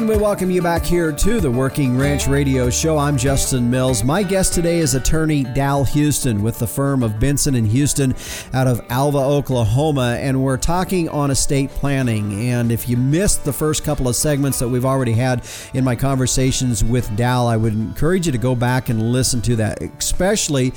[0.00, 2.96] And we welcome you back here to the Working Ranch Radio Show.
[2.96, 4.02] I'm Justin Mills.
[4.02, 8.14] My guest today is attorney Dal Houston with the firm of Benson and Houston
[8.54, 12.48] out of Alva, Oklahoma, and we're talking on estate planning.
[12.48, 15.96] And if you missed the first couple of segments that we've already had in my
[15.96, 20.68] conversations with Dal, I would encourage you to go back and listen to that, especially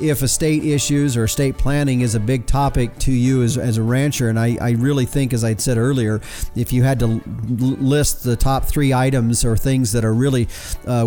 [0.00, 3.84] if estate issues or estate planning is a big topic to you as, as a
[3.84, 4.28] rancher.
[4.28, 6.20] And I, I really think, as I said earlier,
[6.56, 10.48] if you had to list the top three items or things that are really
[10.86, 11.04] uh,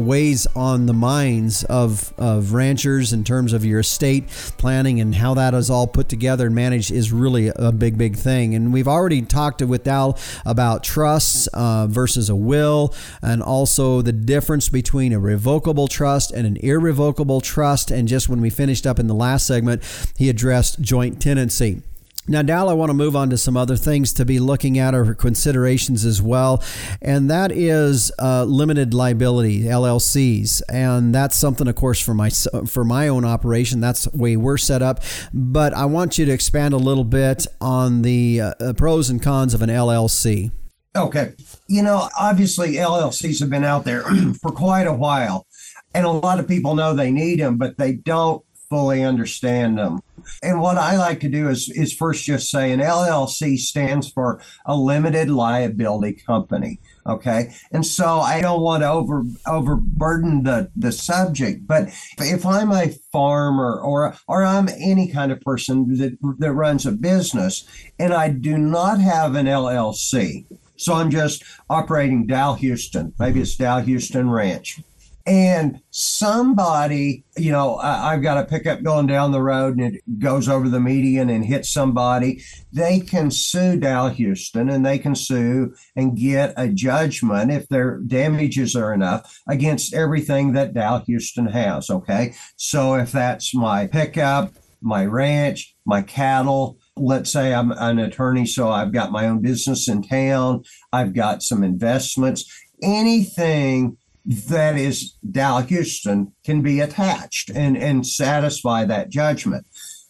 [0.55, 5.53] on the minds of, of ranchers in terms of your estate planning and how that
[5.53, 8.55] is all put together and managed is really a big, big thing.
[8.55, 14.13] And we've already talked with Dal about trusts uh, versus a will and also the
[14.13, 17.91] difference between a revocable trust and an irrevocable trust.
[17.91, 19.83] And just when we finished up in the last segment,
[20.17, 21.81] he addressed joint tenancy.
[22.29, 24.93] Now, Dal, I want to move on to some other things to be looking at
[24.93, 26.61] or considerations as well,
[27.01, 32.83] and that is uh, limited liability LLCs, and that's something, of course, for my for
[32.83, 33.79] my own operation.
[33.79, 35.01] That's the way we're set up.
[35.33, 39.53] But I want you to expand a little bit on the uh, pros and cons
[39.53, 40.51] of an LLC.
[40.97, 41.33] Okay,
[41.67, 44.03] you know, obviously LLCs have been out there
[44.41, 45.47] for quite a while,
[45.93, 49.99] and a lot of people know they need them, but they don't fully understand them.
[50.43, 54.41] And what I like to do is is first just say an LLC stands for
[54.65, 56.79] a limited liability company.
[57.05, 57.53] Okay.
[57.71, 62.91] And so I don't want to over overburden the, the subject, but if I'm a
[63.11, 67.65] farmer or or I'm any kind of person that, that runs a business
[67.97, 73.55] and I do not have an LLC, so I'm just operating Dal Houston, maybe it's
[73.55, 74.81] Dal Houston Ranch
[75.27, 80.19] and somebody, you know, I, have got a pickup going down the road and it
[80.19, 82.41] goes over the median and hits somebody.
[82.71, 87.97] They can sue Dal Houston and they can sue and get a judgment if their
[87.97, 91.89] damages are enough against everything that Dal Houston has.
[91.89, 92.33] Okay.
[92.55, 98.69] So if that's my pickup, my ranch, my cattle, let's say I'm an attorney, so
[98.69, 100.63] I've got my own business in town,
[100.93, 102.49] I've got some investments,
[102.81, 109.65] anything that is Dal Houston can be attached and, and satisfy that judgment.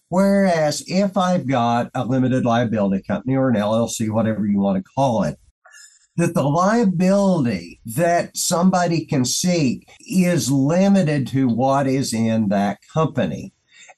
[0.10, 4.92] Whereas if I've got a limited liability company or an LLC, whatever you want to
[4.96, 5.38] call it,
[6.16, 13.54] that the liability that somebody can seek is limited to what is in that company.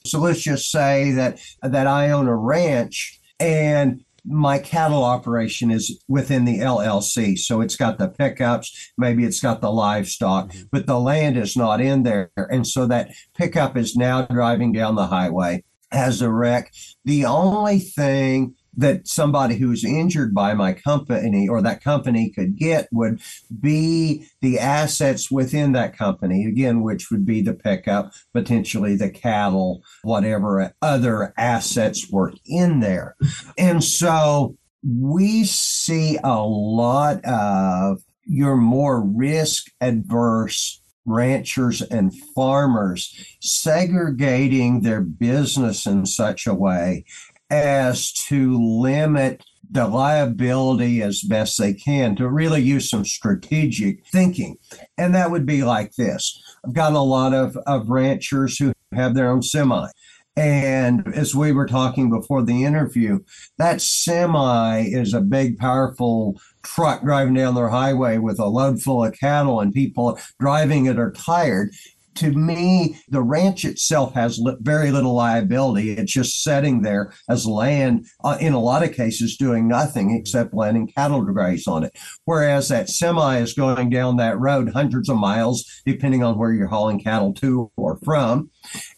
[0.06, 6.04] So let's just say that that I own a ranch and my cattle operation is
[6.08, 7.38] within the LLC.
[7.38, 10.68] So it's got the pickups, maybe it's got the livestock, mm-hmm.
[10.72, 12.32] but the land is not in there.
[12.36, 16.72] And so that pickup is now driving down the highway, has a wreck.
[17.06, 22.88] The only thing that somebody who's injured by my company or that company could get
[22.92, 23.22] would
[23.60, 29.84] be the assets within that company, again, which would be the pickup, potentially the cattle,
[30.04, 33.16] whatever other assets were in there.
[33.58, 44.82] And so we see a lot of your more risk adverse ranchers and farmers segregating
[44.82, 47.04] their business in such a way
[47.50, 54.58] as to limit the liability as best they can to really use some strategic thinking.
[54.98, 59.14] And that would be like this I've got a lot of, of ranchers who have
[59.14, 59.88] their own semi.
[60.36, 63.20] And as we were talking before the interview,
[63.58, 69.04] that semi is a big, powerful truck driving down their highway with a load full
[69.04, 71.72] of cattle, and people driving it are tired
[72.16, 75.92] to me, the ranch itself has li- very little liability.
[75.92, 80.54] It's just sitting there as land, uh, in a lot of cases, doing nothing except
[80.54, 81.98] letting cattle graze on it.
[82.26, 86.68] Whereas that semi is going down that road hundreds of miles, depending on where you're
[86.68, 88.50] hauling cattle to or from.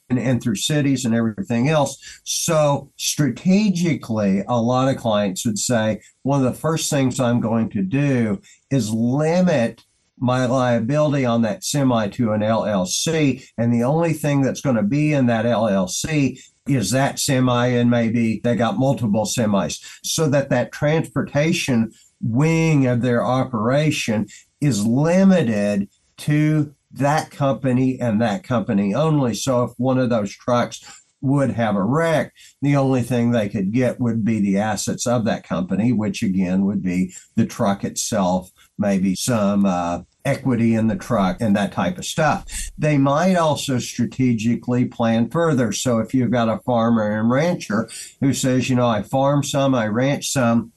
[0.10, 1.98] And, and through cities and everything else.
[2.26, 7.70] So, strategically, a lot of clients would say one of the first things I'm going
[7.70, 9.86] to do is limit
[10.22, 13.44] my liability on that semi to an LLC.
[13.58, 17.90] And the only thing that's going to be in that LLC is that semi, and
[17.90, 21.92] maybe they got multiple semis, so that that transportation
[22.22, 24.28] wing of their operation
[24.62, 29.34] is limited to that company and that company only.
[29.34, 30.84] So if one of those trucks
[31.22, 35.26] would have a wreck, the only thing they could get would be the assets of
[35.26, 40.96] that company, which again would be the truck itself, maybe some uh, equity in the
[40.96, 42.72] truck and that type of stuff.
[42.78, 45.72] They might also strategically plan further.
[45.72, 49.74] So if you've got a farmer and rancher who says, you know, I farm some,
[49.76, 50.72] I ranch some,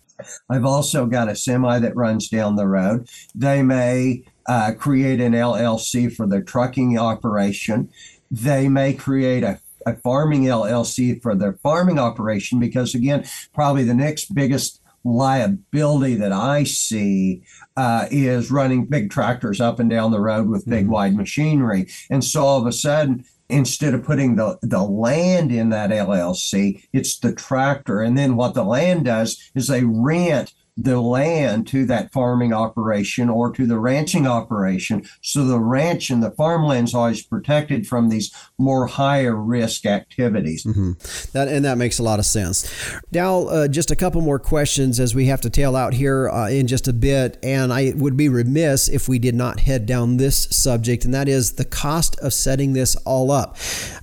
[0.49, 3.09] I've also got a semi that runs down the road.
[3.35, 7.91] They may uh, create an LLC for their trucking operation.
[8.31, 13.95] They may create a a farming LLC for their farming operation because, again, probably the
[13.95, 17.43] next biggest liability that I see
[17.77, 20.93] uh, is running big tractors up and down the road with big mm-hmm.
[20.93, 21.89] wide machinery.
[22.11, 26.85] And so all of a sudden, instead of putting the, the land in that LLC,
[26.93, 28.01] it's the tractor.
[28.01, 33.31] And then what the land does is they rent the land to that farming operation
[33.31, 35.05] or to the ranching operation.
[35.21, 40.65] So the ranch and the farmland's always protected from these more higher risk activities.
[40.65, 40.93] Mm-hmm.
[41.33, 42.71] That and that makes a lot of sense.
[43.13, 46.49] Now, uh, just a couple more questions as we have to tail out here uh,
[46.49, 50.17] in just a bit, and I would be remiss if we did not head down
[50.17, 53.57] this subject, and that is the cost of setting this all up.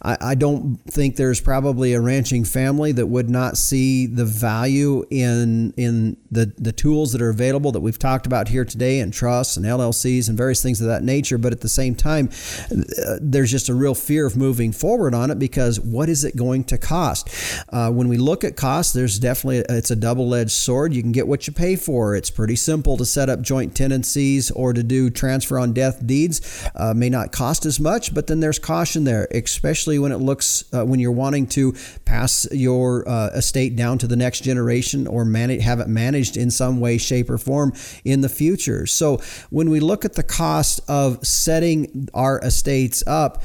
[0.03, 5.05] I, I don't think there's probably a ranching family that would not see the value
[5.09, 9.11] in in the the tools that are available that we've talked about here today and
[9.11, 11.39] trusts and LLCs and various things of that nature.
[11.39, 12.29] But at the same time,
[12.71, 16.35] uh, there's just a real fear of moving forward on it because what is it
[16.35, 17.29] going to cost?
[17.69, 20.93] Uh, when we look at costs, there's definitely it's a double-edged sword.
[20.93, 22.15] You can get what you pay for.
[22.15, 26.69] It's pretty simple to set up joint tenancies or to do transfer on death deeds.
[26.75, 30.63] Uh, may not cost as much, but then there's caution there, especially when it looks
[30.73, 31.73] uh, when you're wanting to
[32.05, 36.50] pass your uh, estate down to the next generation or manage have it managed in
[36.51, 37.73] some way, shape, or form
[38.05, 38.85] in the future.
[38.85, 39.17] So
[39.49, 43.41] when we look at the cost of setting our estates up,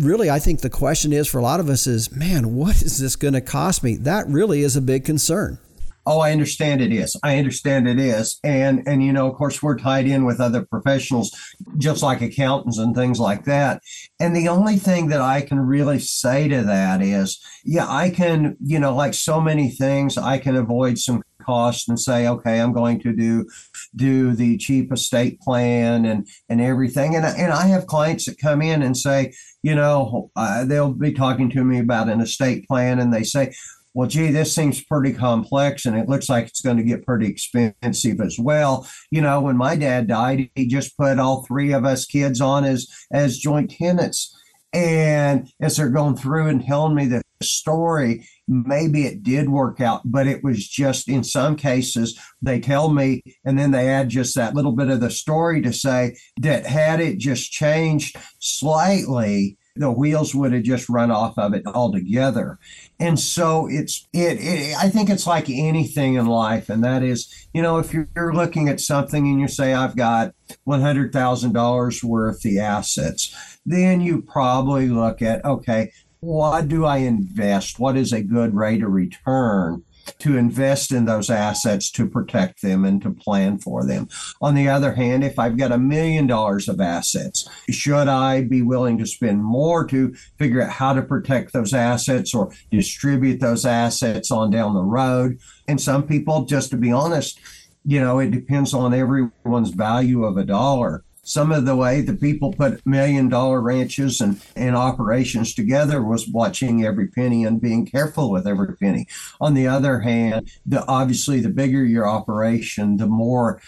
[0.00, 2.98] really, I think the question is for a lot of us is, man, what is
[2.98, 3.96] this going to cost me?
[3.96, 5.58] That really is a big concern.
[6.06, 7.16] Oh, I understand it is.
[7.22, 8.38] I understand it is.
[8.44, 11.32] And and you know, of course, we're tied in with other professionals,
[11.78, 13.80] just like accountants and things like that.
[14.20, 18.56] And the only thing that I can really say to that is, yeah, I can,
[18.60, 22.72] you know, like so many things, I can avoid some cost and say, okay, I'm
[22.72, 23.46] going to do
[23.94, 27.16] do the cheap estate plan and and everything.
[27.16, 29.32] And and I have clients that come in and say,
[29.62, 33.54] you know, uh, they'll be talking to me about an estate plan, and they say,
[33.94, 37.28] well, gee, this seems pretty complex and it looks like it's going to get pretty
[37.28, 38.88] expensive as well.
[39.10, 42.64] You know, when my dad died, he just put all three of us kids on
[42.64, 44.36] as as joint tenants.
[44.72, 50.02] And as they're going through and telling me the story, maybe it did work out,
[50.04, 54.34] but it was just in some cases, they tell me, and then they add just
[54.34, 59.90] that little bit of the story to say that had it just changed slightly, the
[59.90, 62.60] wheels would have just run off of it altogether.
[63.00, 67.48] And so it's it, it, I think it's like anything in life, and that is,
[67.52, 70.32] you know, if you're, you're looking at something and you say I've got
[70.62, 75.90] one hundred thousand dollars worth the assets, then you probably look at okay,
[76.24, 77.78] what do I invest?
[77.78, 79.84] What is a good rate of return?
[80.18, 84.06] to invest in those assets to protect them and to plan for them.
[84.42, 88.60] On the other hand, if I've got a million dollars of assets, should I be
[88.60, 93.64] willing to spend more to figure out how to protect those assets or distribute those
[93.64, 95.38] assets on down the road?
[95.68, 97.40] And some people, just to be honest,
[97.86, 102.14] you know, it depends on everyone's value of a dollar some of the way the
[102.14, 107.86] people put million dollar ranches and, and operations together was watching every penny and being
[107.86, 109.06] careful with every penny.
[109.40, 113.60] On the other hand, the obviously the bigger your operation, the more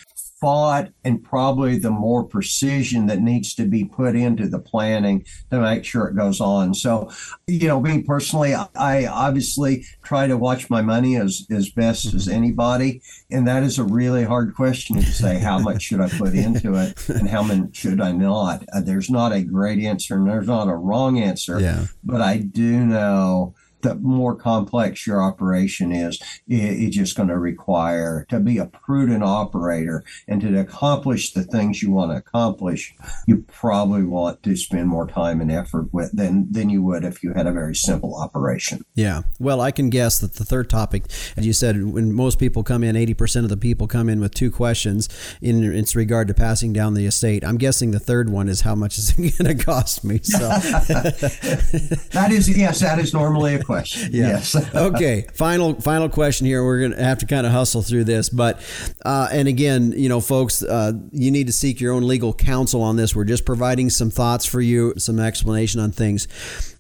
[0.47, 5.59] thought and probably the more precision that needs to be put into the planning to
[5.59, 6.73] make sure it goes on.
[6.73, 7.11] So,
[7.49, 12.29] you know, me personally, I obviously try to watch my money as, as best as
[12.29, 12.37] mm-hmm.
[12.37, 13.03] anybody.
[13.29, 16.75] And that is a really hard question to say how much should I put into
[16.77, 18.65] it and how much should I not.
[18.73, 21.59] Uh, there's not a great answer and there's not a wrong answer.
[21.59, 21.87] Yeah.
[22.05, 28.27] But I do know the more complex your operation is, it's just going to require
[28.29, 32.95] to be a prudent operator and to accomplish the things you want to accomplish.
[33.27, 37.23] You probably want to spend more time and effort with than than you would if
[37.23, 38.85] you had a very simple operation.
[38.95, 39.23] Yeah.
[39.39, 41.05] Well, I can guess that the third topic,
[41.37, 44.21] as you said, when most people come in, eighty percent of the people come in
[44.21, 45.09] with two questions
[45.41, 47.45] in its regard to passing down the estate.
[47.45, 50.21] I'm guessing the third one is how much is it going to cost me.
[50.23, 54.11] So that is yes, that is normally a question.
[54.17, 54.29] Yeah.
[54.29, 54.55] Yes.
[54.75, 55.27] okay.
[55.35, 56.65] Final final question here.
[56.65, 58.61] We're gonna have to kind of hustle through this, but
[59.05, 62.83] uh, and again, you know, folks, uh, you need to seek your own legal counsel
[62.83, 63.15] on this.
[63.15, 66.29] We're just providing some thoughts for you, some explanation on things.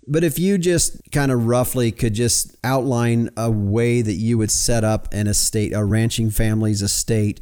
[0.06, 4.52] But if you just kind of roughly could just outline a way that you would
[4.52, 7.40] set up an estate, a ranching family's estate,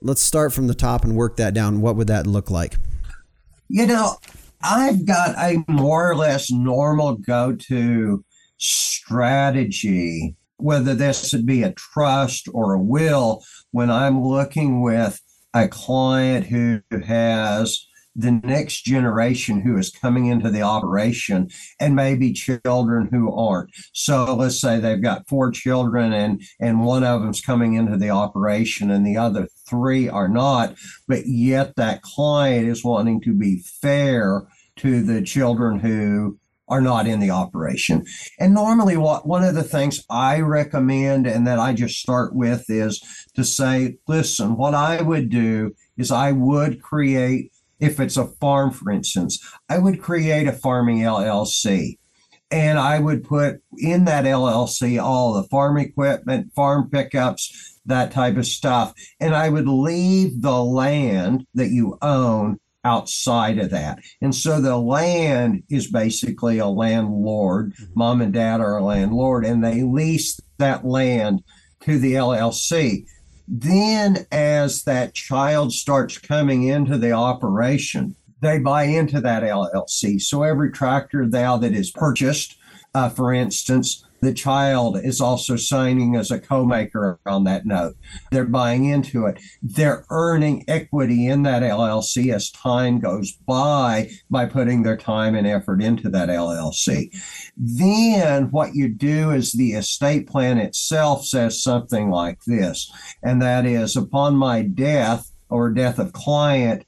[0.00, 1.82] let's start from the top and work that down.
[1.82, 2.78] What would that look like?
[3.68, 4.16] You know,
[4.62, 8.24] I've got a more or less normal go to
[8.58, 15.20] strategy, whether this would be a trust or a will, when I'm looking with
[15.54, 17.86] a client who has
[18.16, 23.70] the next generation who is coming into the operation and maybe children who aren't.
[23.92, 28.10] So let's say they've got four children and and one of them's coming into the
[28.10, 30.76] operation and the other three are not,
[31.06, 34.46] but yet that client is wanting to be fair
[34.76, 36.38] to the children who
[36.68, 38.04] are not in the operation.
[38.38, 42.68] And normally, what one of the things I recommend and that I just start with
[42.68, 43.00] is
[43.34, 48.70] to say, listen, what I would do is I would create, if it's a farm,
[48.70, 49.38] for instance,
[49.68, 51.98] I would create a farming LLC.
[52.50, 58.36] And I would put in that LLC all the farm equipment, farm pickups, that type
[58.36, 58.94] of stuff.
[59.18, 63.98] And I would leave the land that you own outside of that.
[64.22, 67.74] And so the land is basically a landlord.
[67.74, 67.92] Mm-hmm.
[67.96, 71.42] Mom and dad are a landlord, and they lease that land
[71.80, 73.04] to the LLC.
[73.48, 80.20] Then, as that child starts coming into the operation, they buy into that LLC.
[80.20, 82.56] So every tractor now that is purchased,
[82.94, 87.96] uh, for instance, the child is also signing as a co-maker on that note.
[88.30, 89.38] They're buying into it.
[89.62, 95.46] They're earning equity in that LLC as time goes by by putting their time and
[95.46, 97.10] effort into that LLC.
[97.56, 102.90] Then what you do is the estate plan itself says something like this,
[103.22, 106.84] and that is upon my death or death of client,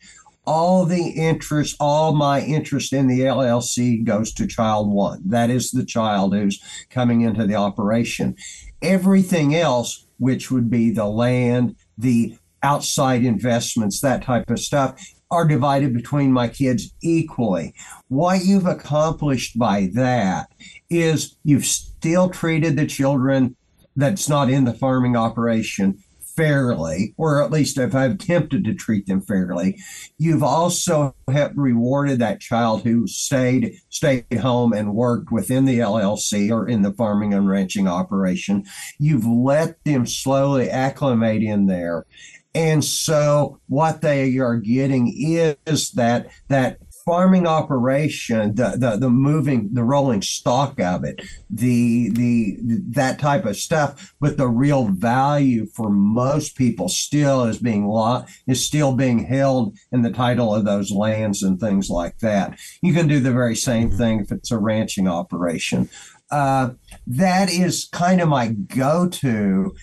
[0.48, 5.20] all the interest, all my interest in the LLC goes to child one.
[5.26, 8.34] That is the child who's coming into the operation.
[8.80, 14.98] Everything else, which would be the land, the outside investments, that type of stuff,
[15.30, 17.74] are divided between my kids equally.
[18.08, 20.50] What you've accomplished by that
[20.88, 23.54] is you've still treated the children
[23.96, 26.02] that's not in the farming operation
[26.38, 29.76] fairly, or at least if I've attempted to treat them fairly.
[30.18, 36.52] You've also have rewarded that child who stayed stayed home and worked within the LLC
[36.52, 38.64] or in the farming and ranching operation.
[39.00, 42.06] You've let them slowly acclimate in there.
[42.54, 46.78] And so what they are getting is that that
[47.08, 52.58] farming operation, the, the the moving, the rolling stock of it, the the
[52.90, 54.14] that type of stuff.
[54.20, 59.74] But the real value for most people still is being law is still being held
[59.90, 62.58] in the title of those lands and things like that.
[62.82, 63.96] You can do the very same mm-hmm.
[63.96, 65.88] thing if it's a ranching operation.
[66.30, 66.72] Uh,
[67.06, 69.74] that is kind of my go-to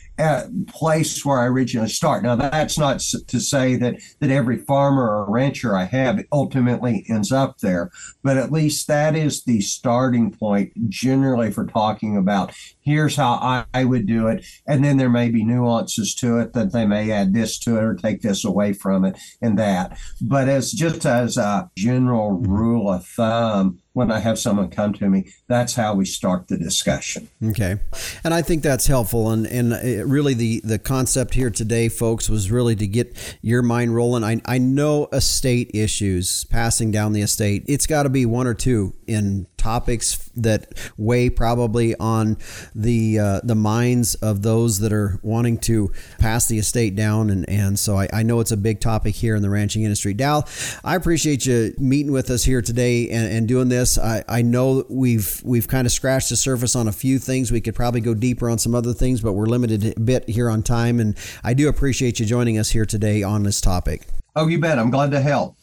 [0.68, 2.24] place where I originally start.
[2.24, 7.32] Now, that's not to say that that every farmer or rancher I have ultimately ends
[7.32, 7.92] up there,
[8.24, 13.66] but at least that is the starting point generally for talking about here's how I,
[13.74, 17.12] I would do it, and then there may be nuances to it that they may
[17.12, 19.98] add this to it or take this away from it and that.
[20.22, 25.10] But as just as a general rule of thumb when I have someone come to
[25.10, 27.30] me, that's how we start the discussion.
[27.42, 27.78] Okay.
[28.26, 29.32] And I think that's helpful.
[29.32, 33.62] And, and uh, really, the, the concept here today, folks, was really to get your
[33.62, 34.24] mind rolling.
[34.24, 38.54] I, I know estate issues, passing down the estate, it's got to be one or
[38.54, 42.38] two in topics that weigh probably on
[42.74, 47.30] the uh, the minds of those that are wanting to pass the estate down.
[47.30, 50.14] And and so I, I know it's a big topic here in the ranching industry.
[50.14, 50.48] Dal
[50.84, 53.98] I appreciate you meeting with us here today and, and doing this.
[53.98, 57.52] I, I know we've we've kind of scratched the surface on a few things.
[57.52, 60.50] We could probably go deeper on some other things but we're limited a bit here
[60.50, 61.00] on time.
[61.00, 64.08] And I do appreciate you joining us here today on this topic.
[64.36, 64.78] Oh, you bet.
[64.78, 65.58] I'm glad to help.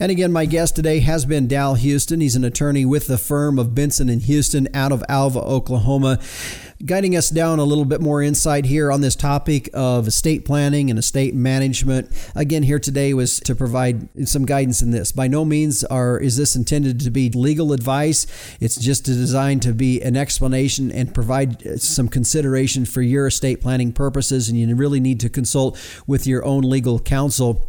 [0.00, 2.20] And again, my guest today has been Dal Houston.
[2.20, 6.18] He's an attorney with the firm of Benson and Houston out of Alva, Oklahoma,
[6.84, 10.90] guiding us down a little bit more insight here on this topic of estate planning
[10.90, 12.10] and estate management.
[12.34, 15.12] Again, here today was to provide some guidance in this.
[15.12, 18.26] By no means are is this intended to be legal advice.
[18.60, 23.92] It's just designed to be an explanation and provide some consideration for your estate planning
[23.92, 24.48] purposes.
[24.48, 27.68] And you really need to consult with your own legal counsel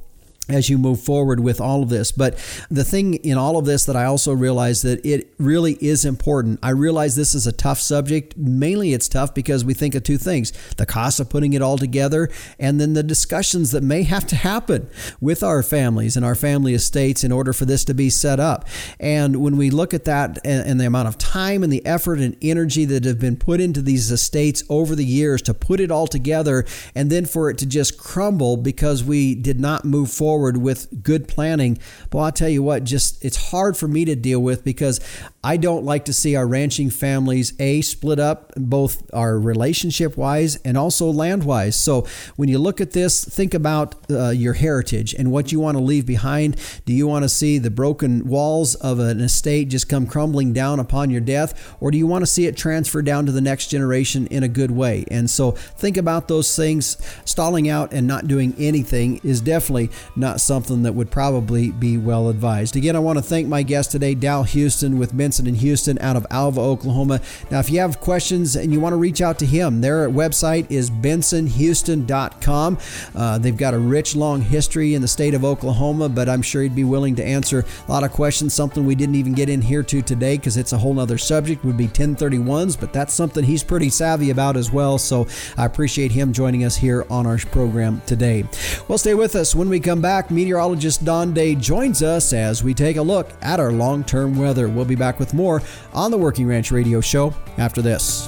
[0.49, 2.11] as you move forward with all of this.
[2.11, 2.37] But
[2.69, 6.59] the thing in all of this that I also realize that it really is important.
[6.61, 8.35] I realize this is a tough subject.
[8.37, 11.77] Mainly it's tough because we think of two things the cost of putting it all
[11.77, 12.29] together,
[12.59, 14.89] and then the discussions that may have to happen
[15.21, 18.67] with our families and our family estates in order for this to be set up.
[18.99, 22.35] And when we look at that and, the amount of time and the effort and
[22.41, 26.07] energy that have been put into these estates over the years to put it all
[26.07, 26.65] together,
[26.95, 31.03] and then for it to just crumble because we did not move forward forward with
[31.03, 31.77] good planning.
[32.09, 34.99] But I'll tell you what, just it's hard for me to deal with because
[35.43, 40.55] I don't like to see our ranching families a split up both our relationship wise
[40.57, 41.75] and also land wise.
[41.75, 45.77] So when you look at this, think about uh, your heritage and what you want
[45.77, 46.55] to leave behind.
[46.85, 50.79] Do you want to see the broken walls of an estate just come crumbling down
[50.79, 53.67] upon your death, or do you want to see it transfer down to the next
[53.67, 55.03] generation in a good way?
[55.11, 56.97] And so think about those things.
[57.25, 62.29] Stalling out and not doing anything is definitely not something that would probably be well
[62.29, 62.75] advised.
[62.75, 66.15] Again, I want to thank my guest today, Dal Houston with Benson and Houston out
[66.15, 67.19] of Alva, Oklahoma.
[67.51, 70.69] Now, if you have questions and you want to reach out to him, their website
[70.69, 72.77] is bensonhouston.com.
[73.15, 76.61] Uh, they've got a rich, long history in the state of Oklahoma, but I'm sure
[76.61, 78.53] he'd be willing to answer a lot of questions.
[78.53, 81.65] Something we didn't even get in here to today because it's a whole other subject
[81.65, 84.97] would be 1031s, but that's something he's pretty savvy about as well.
[84.97, 85.27] So
[85.57, 88.45] I appreciate him joining us here on our program today.
[88.87, 92.63] Well, stay with us when we come back back, meteorologist Don Day joins us as
[92.63, 94.67] we take a look at our long term weather.
[94.67, 95.61] We'll be back with more
[95.93, 98.27] on the Working Ranch Radio Show after this.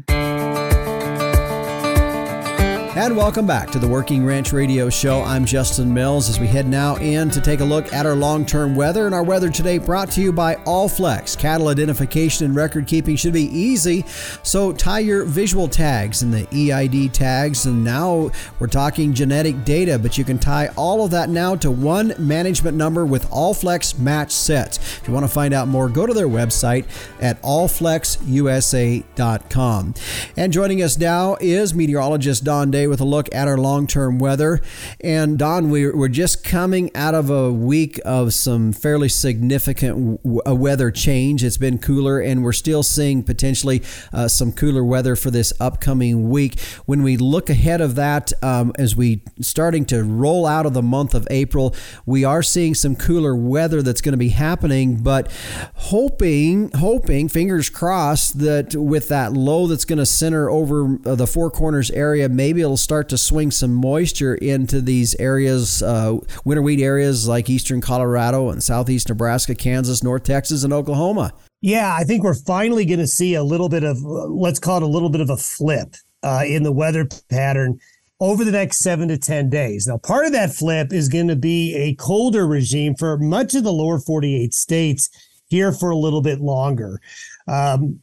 [2.93, 5.21] And welcome back to the Working Ranch Radio Show.
[5.21, 8.45] I'm Justin Mills as we head now in to take a look at our long
[8.45, 9.05] term weather.
[9.05, 11.37] And our weather today brought to you by Allflex.
[11.37, 14.03] Cattle identification and record keeping should be easy.
[14.43, 17.65] So tie your visual tags and the EID tags.
[17.65, 18.29] And now
[18.59, 22.75] we're talking genetic data, but you can tie all of that now to one management
[22.75, 24.97] number with Allflex match sets.
[24.97, 26.83] If you want to find out more, go to their website
[27.21, 29.93] at allflexusa.com.
[30.35, 34.17] And joining us now is meteorologist Don Day with a look at our long term
[34.17, 34.59] weather.
[35.01, 41.43] And Don, we're just coming out of a week of some fairly significant weather change.
[41.43, 46.29] It's been cooler, and we're still seeing potentially uh, some cooler weather for this upcoming
[46.31, 46.59] week.
[46.87, 50.81] When we look ahead of that, um, as we starting to roll out of the
[50.81, 51.75] month of April,
[52.07, 55.31] we are seeing some cooler weather that's going to be happening, but
[55.75, 61.27] hoping, hoping, fingers crossed that with that low that's going to center over uh, the
[61.27, 66.61] Four Corners area, maybe it'll start to swing some moisture into these areas, uh, winter
[66.61, 71.33] wheat areas like eastern Colorado and southeast Nebraska, Kansas, North Texas, and Oklahoma.
[71.59, 74.83] Yeah, I think we're finally going to see a little bit of, let's call it
[74.83, 77.77] a little bit of a flip uh, in the weather pattern
[78.21, 79.85] over the next seven to 10 days.
[79.85, 83.65] Now, part of that flip is going to be a colder regime for much of
[83.65, 85.09] the lower 48 states
[85.47, 87.01] here for a little bit longer.
[87.49, 87.99] Um,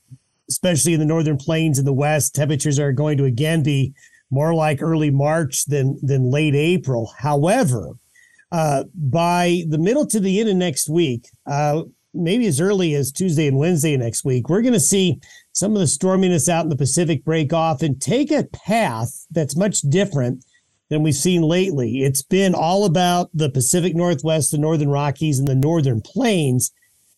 [0.50, 3.94] especially in the northern plains in the west, temperatures are going to again be
[4.30, 7.12] more like early March than than late April.
[7.18, 7.92] However,
[8.52, 11.82] uh, by the middle to the end of next week, uh,
[12.14, 15.20] maybe as early as Tuesday and Wednesday next week, we're going to see
[15.52, 19.56] some of the storminess out in the Pacific break off and take a path that's
[19.56, 20.44] much different
[20.88, 22.04] than we've seen lately.
[22.04, 26.72] It's been all about the Pacific Northwest, the Northern Rockies, and the Northern Plains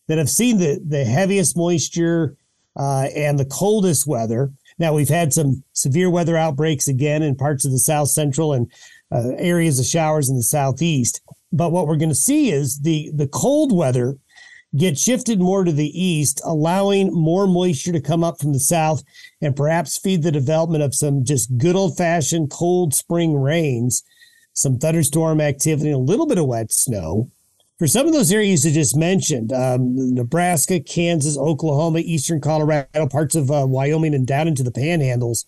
[0.09, 2.37] that have seen the, the heaviest moisture
[2.77, 4.53] uh, and the coldest weather.
[4.81, 8.73] Now, we've had some severe weather outbreaks again in parts of the South Central and
[9.13, 11.21] uh, areas of showers in the Southeast.
[11.53, 14.17] But what we're going to see is the, the cold weather
[14.75, 19.03] get shifted more to the east, allowing more moisture to come up from the south
[19.43, 24.03] and perhaps feed the development of some just good old fashioned cold spring rains,
[24.55, 27.31] some thunderstorm activity, a little bit of wet snow.
[27.81, 33.35] For some of those areas I just mentioned, um, Nebraska, Kansas, Oklahoma, eastern Colorado, parts
[33.35, 35.47] of uh, Wyoming, and down into the panhandles,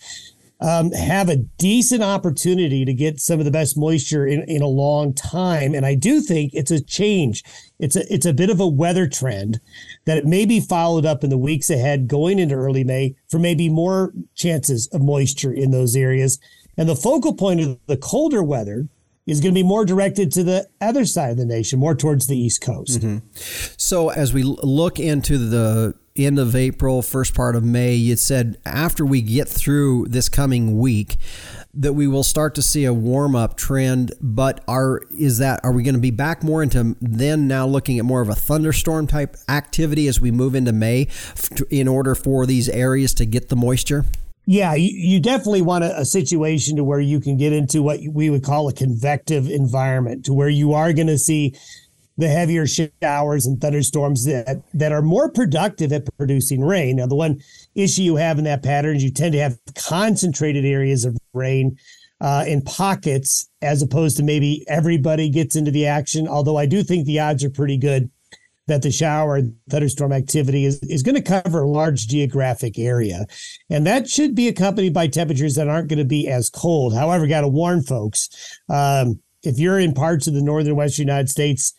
[0.59, 4.67] um, have a decent opportunity to get some of the best moisture in, in a
[4.67, 5.75] long time.
[5.75, 7.45] And I do think it's a change.
[7.79, 9.61] It's a it's a bit of a weather trend
[10.07, 13.39] that it may be followed up in the weeks ahead, going into early May for
[13.39, 16.39] maybe more chances of moisture in those areas.
[16.79, 18.89] And the focal point of the colder weather
[19.27, 22.27] is going to be more directed to the other side of the nation, more towards
[22.27, 23.01] the East Coast.
[23.01, 23.19] Mm-hmm.
[23.77, 28.59] So, as we look into the end of April, first part of May, you said
[28.67, 31.17] after we get through this coming week,
[31.75, 34.13] that we will start to see a warm up trend.
[34.21, 37.99] But are is that are we going to be back more into then now looking
[37.99, 41.09] at more of a thunderstorm type activity as we move into May,
[41.71, 44.05] in order for these areas to get the moisture?
[44.45, 48.29] Yeah, you, definitely want a, a, situation to where you can get into what we
[48.29, 51.55] would call a convective environment, to where you are going to see
[52.19, 56.97] the heavier showers and thunderstorms that, that are more productive at producing rain.
[56.97, 57.41] Now, the one
[57.77, 61.77] issue you have in that pattern is you tend to have concentrated areas of rain
[62.21, 66.27] uh, in pockets, as opposed to maybe everybody gets into the action.
[66.27, 68.11] Although I do think the odds are pretty good
[68.69, 73.27] that the shower and thunderstorm activity is, is going to cover a large geographic area.
[73.69, 76.95] And that should be accompanied by temperatures that aren't going to be as cold.
[76.95, 78.29] However, got to warn folks
[78.69, 81.75] um, if you're in parts of the northern western United States,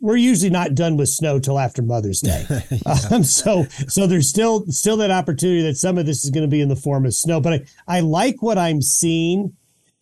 [0.00, 2.44] we're usually not done with snow till after Mother's Day.
[2.70, 2.94] yeah.
[3.10, 6.50] um, so so there's still still that opportunity that some of this is going to
[6.50, 7.40] be in the form of snow.
[7.40, 9.54] But I, I like what I'm seeing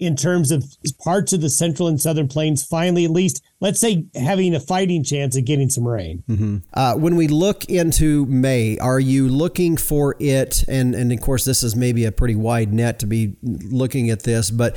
[0.03, 0.65] in terms of
[1.03, 5.05] parts of the central and southern plains finally, at least, let's say, having a fighting
[5.05, 6.25] chance of getting some rain.
[6.29, 6.57] Mm-hmm.
[6.75, 10.65] Uh, when we look into May, are you looking for it?
[10.69, 14.25] And, and of course, this is maybe a pretty wide net to be looking at
[14.25, 14.77] this, but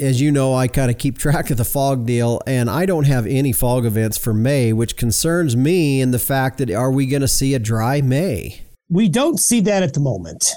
[0.00, 3.06] as you know, I kind of keep track of the fog deal, and I don't
[3.06, 7.06] have any fog events for May, which concerns me in the fact that are we
[7.06, 8.62] going to see a dry May?
[8.88, 10.52] We don't see that at the moment.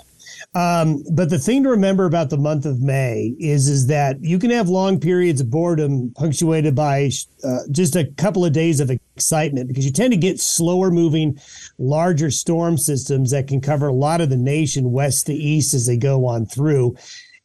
[0.55, 4.39] Um, but the thing to remember about the month of May is is that you
[4.39, 7.11] can have long periods of boredom punctuated by
[7.43, 11.37] uh, just a couple of days of excitement because you tend to get slower moving,
[11.77, 15.87] larger storm systems that can cover a lot of the nation west to east as
[15.87, 16.95] they go on through,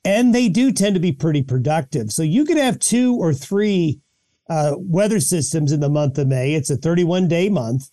[0.04, 2.12] and they do tend to be pretty productive.
[2.12, 3.98] So you could have two or three
[4.48, 6.54] uh, weather systems in the month of May.
[6.54, 7.90] It's a 31 day month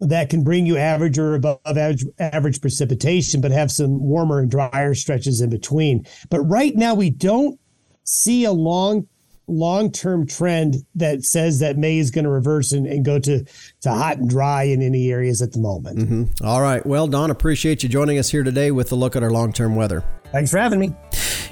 [0.00, 4.50] that can bring you average or above average, average precipitation, but have some warmer and
[4.50, 6.06] drier stretches in between.
[6.28, 7.58] But right now, we don't
[8.04, 9.08] see a long
[9.48, 13.44] long term trend that says that May is going to reverse and, and, go to,
[13.82, 15.98] to hot and dry in any areas at the moment.
[15.98, 16.44] Mm-hmm.
[16.44, 16.84] All right.
[16.84, 19.76] Well, Don, appreciate you joining us here today with a look at our long term
[19.76, 20.04] weather.
[20.36, 20.94] Thanks for having me.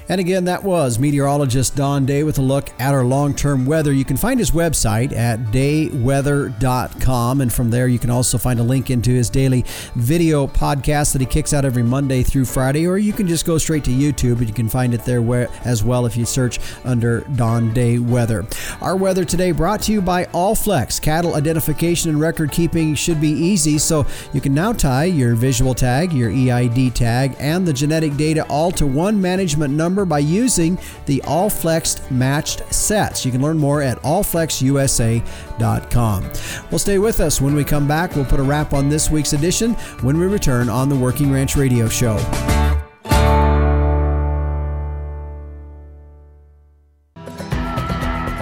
[0.07, 3.91] And again, that was meteorologist Don Day with a look at our long term weather.
[3.91, 7.41] You can find his website at dayweather.com.
[7.41, 9.65] And from there, you can also find a link into his daily
[9.95, 12.85] video podcast that he kicks out every Monday through Friday.
[12.85, 15.25] Or you can just go straight to YouTube and you can find it there
[15.65, 18.45] as well if you search under Don Day Weather.
[18.81, 21.01] Our weather today brought to you by Allflex.
[21.01, 25.73] Cattle identification and record keeping should be easy, so you can now tie your visual
[25.73, 30.77] tag, your EID tag, and the genetic data all to one management number by using
[31.05, 33.25] the Allflex matched sets.
[33.25, 36.31] You can learn more at allflexusa.com.
[36.71, 37.41] Well, stay with us.
[37.41, 40.69] When we come back, we'll put a wrap on this week's edition when we return
[40.69, 42.17] on the Working Ranch Radio Show.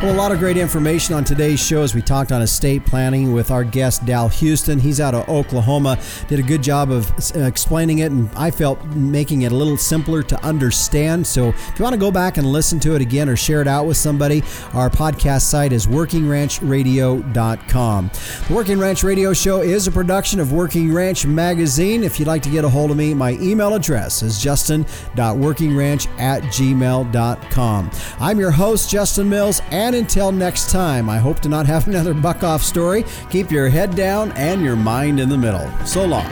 [0.04, 3.32] Well, a lot of great information on today's show as we talked on estate planning
[3.32, 4.78] with our guest Dal Houston.
[4.78, 5.98] He's out of Oklahoma.
[6.28, 9.78] Did a good job of uh, explaining it, and I felt making it a little
[9.78, 11.26] simpler to understand.
[11.26, 13.68] So, if you want to go back and listen to it again or share it
[13.70, 14.44] out with somebody,
[14.74, 18.12] our podcast site is workingranchradio.com.
[18.50, 22.04] The Working Ranch Radio Show is a production of Working Ranch Magazine.
[22.04, 26.44] If you'd like to get a hold of me, my email address is justin.workingranch at
[26.44, 27.92] gmail.com.
[28.20, 31.88] I'm your host, Justin Mills, and And until next time, I hope to not have
[31.88, 33.06] another buck off story.
[33.30, 35.70] Keep your head down and your mind in the middle.
[35.86, 36.26] So long.